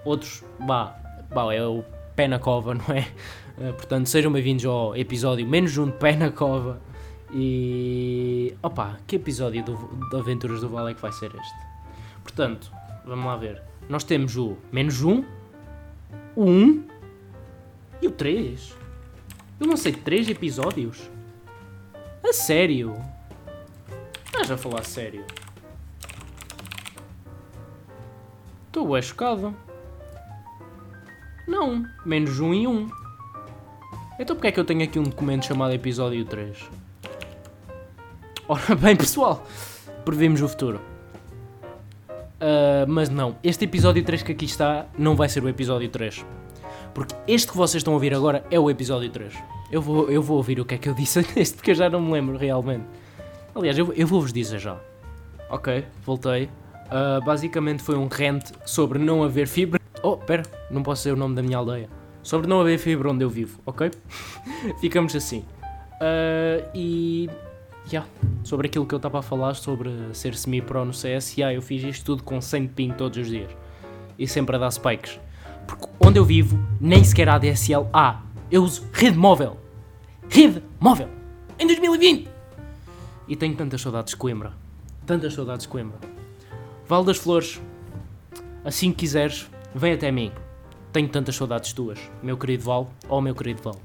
Outros, 0.04 0.44
bah, 0.60 0.96
bah 1.34 1.52
é 1.56 1.66
o 1.66 1.84
pé 2.16 2.28
na 2.28 2.40
cova, 2.40 2.74
não 2.76 2.96
é? 2.96 3.08
Uh, 3.58 3.74
portanto, 3.74 4.08
sejam 4.08 4.32
bem-vindos 4.32 4.66
ao 4.66 4.96
episódio 4.96 5.46
menos 5.46 5.78
um 5.78 5.88
de 5.88 5.94
pé 5.94 6.16
na 6.16 6.32
cova. 6.32 6.82
E. 7.34 8.56
opa, 8.64 8.98
que 9.06 9.18
episódio 9.18 9.64
do, 9.64 9.76
de 10.10 10.16
Aventuras 10.16 10.62
do 10.62 10.70
Vale 10.70 10.92
é 10.92 10.94
que 10.94 11.02
vai 11.02 11.12
ser 11.12 11.28
este? 11.36 11.56
Portanto, 12.24 12.72
vamos 13.06 13.26
lá 13.26 13.36
ver. 13.36 13.62
Nós 13.90 14.04
temos 14.04 14.38
o 14.38 14.56
menos 14.72 15.04
um, 15.04 15.24
o 16.36 16.46
1 16.46 16.50
um, 16.50 16.84
e 18.02 18.08
o 18.08 18.12
3. 18.12 18.74
Eu 19.60 19.68
não 19.68 19.76
sei, 19.76 19.92
3 19.92 20.30
episódios? 20.30 21.10
A 22.24 22.32
sério? 22.32 22.94
Estás 24.26 24.50
a 24.52 24.58
falar 24.58 24.84
sério? 24.84 25.26
Estou 28.68 28.88
bem 28.90 29.02
chocado. 29.02 29.56
Não, 31.48 31.86
menos 32.06 32.40
um 32.40 32.54
e 32.54 32.68
um. 32.68 32.90
Então 34.20 34.36
porque 34.36 34.48
é 34.48 34.52
que 34.52 34.60
eu 34.60 34.66
tenho 34.66 34.84
aqui 34.84 34.98
um 34.98 35.04
documento 35.04 35.46
chamado 35.46 35.74
episódio 35.74 36.24
3? 36.26 36.58
Ora 38.48 38.76
bem 38.80 38.96
pessoal, 38.96 39.46
previmos 40.04 40.42
o 40.42 40.48
futuro. 40.48 40.80
Uh, 42.36 42.88
mas 42.88 43.10
não, 43.10 43.38
este 43.44 43.66
episódio 43.66 44.04
3 44.04 44.24
que 44.24 44.32
aqui 44.32 44.46
está 44.46 44.86
não 44.98 45.16
vai 45.16 45.30
ser 45.30 45.44
o 45.44 45.50
episódio 45.50 45.90
3. 45.90 46.26
Porque 46.94 47.14
este 47.28 47.52
que 47.52 47.58
vocês 47.58 47.82
estão 47.82 47.94
a 47.94 47.96
ouvir 47.96 48.14
agora 48.14 48.46
é 48.50 48.60
o 48.60 48.70
episódio 48.70 49.10
3. 49.10 49.34
Eu 49.72 49.82
vou, 49.82 50.10
eu 50.10 50.22
vou 50.22 50.38
ouvir 50.38 50.60
o 50.60 50.66
que 50.66 50.76
é 50.76 50.78
que 50.78 50.90
eu 50.90 50.94
disse 50.94 51.26
neste, 51.36 51.56
porque 51.56 51.72
eu 51.72 51.76
já 51.76 51.90
não 51.90 52.02
me 52.02 52.12
lembro 52.12 52.38
realmente. 52.38 52.86
Aliás, 53.54 53.78
eu, 53.78 53.94
eu 53.94 54.08
vou-vos 54.08 54.34
dizer 54.34 54.60
já. 54.60 54.78
Ok, 55.50 55.86
voltei. 56.06 56.50
Uh, 56.86 57.24
basicamente 57.26 57.82
foi 57.82 57.96
um 57.96 58.08
rant 58.08 58.52
sobre 58.66 59.00
não 59.00 59.24
haver 59.24 59.48
fibra. 59.48 59.85
Oh, 60.08 60.18
pera, 60.18 60.44
não 60.70 60.84
posso 60.84 61.00
dizer 61.00 61.14
o 61.14 61.16
nome 61.18 61.34
da 61.34 61.42
minha 61.42 61.58
aldeia. 61.58 61.90
Sobre 62.22 62.46
não 62.46 62.62
haver 62.62 62.78
fibra 62.78 63.10
onde 63.10 63.26
eu 63.26 63.30
vivo, 63.30 63.60
ok? 63.66 63.90
Ficamos 64.80 65.16
assim. 65.16 65.44
Uh, 65.96 66.70
e. 66.76 67.28
Yeah, 67.92 68.08
sobre 68.44 68.68
aquilo 68.68 68.86
que 68.86 68.94
eu 68.94 68.98
estava 68.98 69.18
a 69.18 69.22
falar, 69.24 69.56
sobre 69.56 69.90
ser 70.14 70.36
semi-pro 70.36 70.86
no 70.86 70.94
CS, 70.94 71.38
yeah, 71.38 71.56
eu 71.56 71.62
fiz 71.62 71.84
isto 71.84 72.06
tudo 72.06 72.22
com 72.22 72.40
100 72.40 72.68
ping 72.68 72.92
todos 72.92 73.18
os 73.18 73.28
dias. 73.28 73.50
E 74.18 74.28
sempre 74.28 74.56
a 74.56 74.60
dar 74.60 74.70
spikes. 74.70 75.20
Porque 75.66 75.88
onde 76.00 76.20
eu 76.20 76.26
vivo, 76.26 76.60
nem 76.80 77.04
sequer 77.04 77.28
há 77.28 77.40
DSL 77.40 77.88
há. 77.92 78.22
Eu 78.52 78.64
uso 78.64 78.88
rede 78.94 79.18
móvel. 79.18 79.58
Rede 80.30 80.62
móvel. 80.80 81.10
Em 81.58 81.66
2020. 81.66 82.30
E 83.28 83.36
tenho 83.36 83.56
tantas 83.56 83.82
saudades 83.82 84.12
de 84.12 84.18
Coimbra. 84.18 84.54
Tantas 85.04 85.34
saudades 85.34 85.64
de 85.64 85.70
Coimbra. 85.70 85.98
Val 86.88 87.04
das 87.04 87.18
Flores, 87.18 87.60
assim 88.64 88.92
que 88.92 88.98
quiseres, 88.98 89.50
vem 89.80 89.94
até 89.94 90.12
mim. 90.12 90.32
Tenho 90.92 91.10
tantas 91.10 91.36
saudades 91.36 91.74
tuas, 91.74 92.00
meu 92.24 92.38
querido 92.38 92.64
Val, 92.64 92.90
ou 93.10 93.22
meu 93.22 93.36
querido 93.36 93.62
Val. 93.62 93.76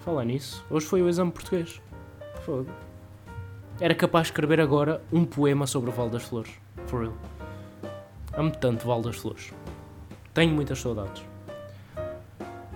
Falar 0.00 0.24
nisso, 0.24 0.64
hoje 0.70 0.86
foi 0.86 1.02
o 1.02 1.08
exame 1.08 1.30
português. 1.32 1.80
Fogo. 2.42 2.70
Era 3.80 3.94
capaz 3.94 4.26
de 4.26 4.32
escrever 4.32 4.60
agora 4.60 5.02
um 5.12 5.24
poema 5.24 5.66
sobre 5.66 5.90
o 5.90 5.92
Val 5.92 6.10
das 6.10 6.22
Flores. 6.22 6.52
For 6.86 7.02
real. 7.02 7.14
Amo 8.34 8.50
tanto 8.50 8.86
Val 8.86 9.00
das 9.00 9.16
Flores. 9.16 9.52
Tenho 10.34 10.54
muitas 10.54 10.78
saudades. 10.78 11.22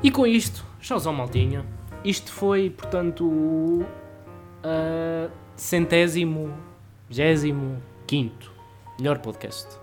E 0.03 0.11
com 0.11 0.27
isto, 0.27 0.65
tchauzão 0.81 1.13
maltinha. 1.13 1.65
Isto 2.05 2.33
foi, 2.33 2.71
portanto, 2.71 3.25
o 3.27 3.83
uh, 3.83 5.31
centésimo, 5.57 6.53
vigésimo, 7.09 7.83
quinto 8.07 8.57
melhor 8.99 9.19
podcast 9.19 9.79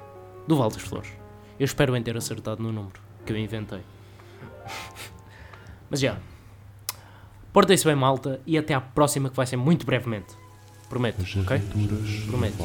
do 0.48 0.56
Val 0.56 0.70
das 0.70 0.82
Flores. 0.82 1.23
Eu 1.60 1.66
espero 1.66 1.96
em 1.96 2.04
ter 2.04 2.18
acertado 2.18 2.62
no 2.62 2.72
número 2.72 3.00
que 3.26 3.32
eu 3.32 3.38
inventei. 3.38 3.82
Mas 5.90 6.00
já. 6.00 6.18
Portem-se 7.52 7.86
bem, 7.86 7.96
malta, 7.96 8.42
e 8.48 8.58
até 8.58 8.74
à 8.74 8.82
próxima, 8.82 9.30
que 9.30 9.36
vai 9.36 9.46
ser 9.46 9.58
muito 9.58 9.86
brevemente. 9.86 10.36
Prometo, 10.90 11.22
As 11.22 11.36
ok? 11.36 11.62
Prometo. 12.28 12.58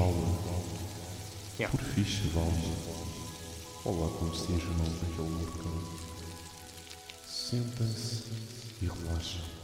Yeah. 1.58 1.76
Por 1.76 1.84
fixe, 1.84 2.28
Val. 2.28 2.52
Olá, 3.84 4.08
como 4.18 4.34
se 4.34 4.52
enjoam 4.52 4.76
naquele 4.76 5.28
mercado. 5.30 5.88
Sentem-se 7.26 8.24
e 8.82 8.86
relaxem. 8.86 9.57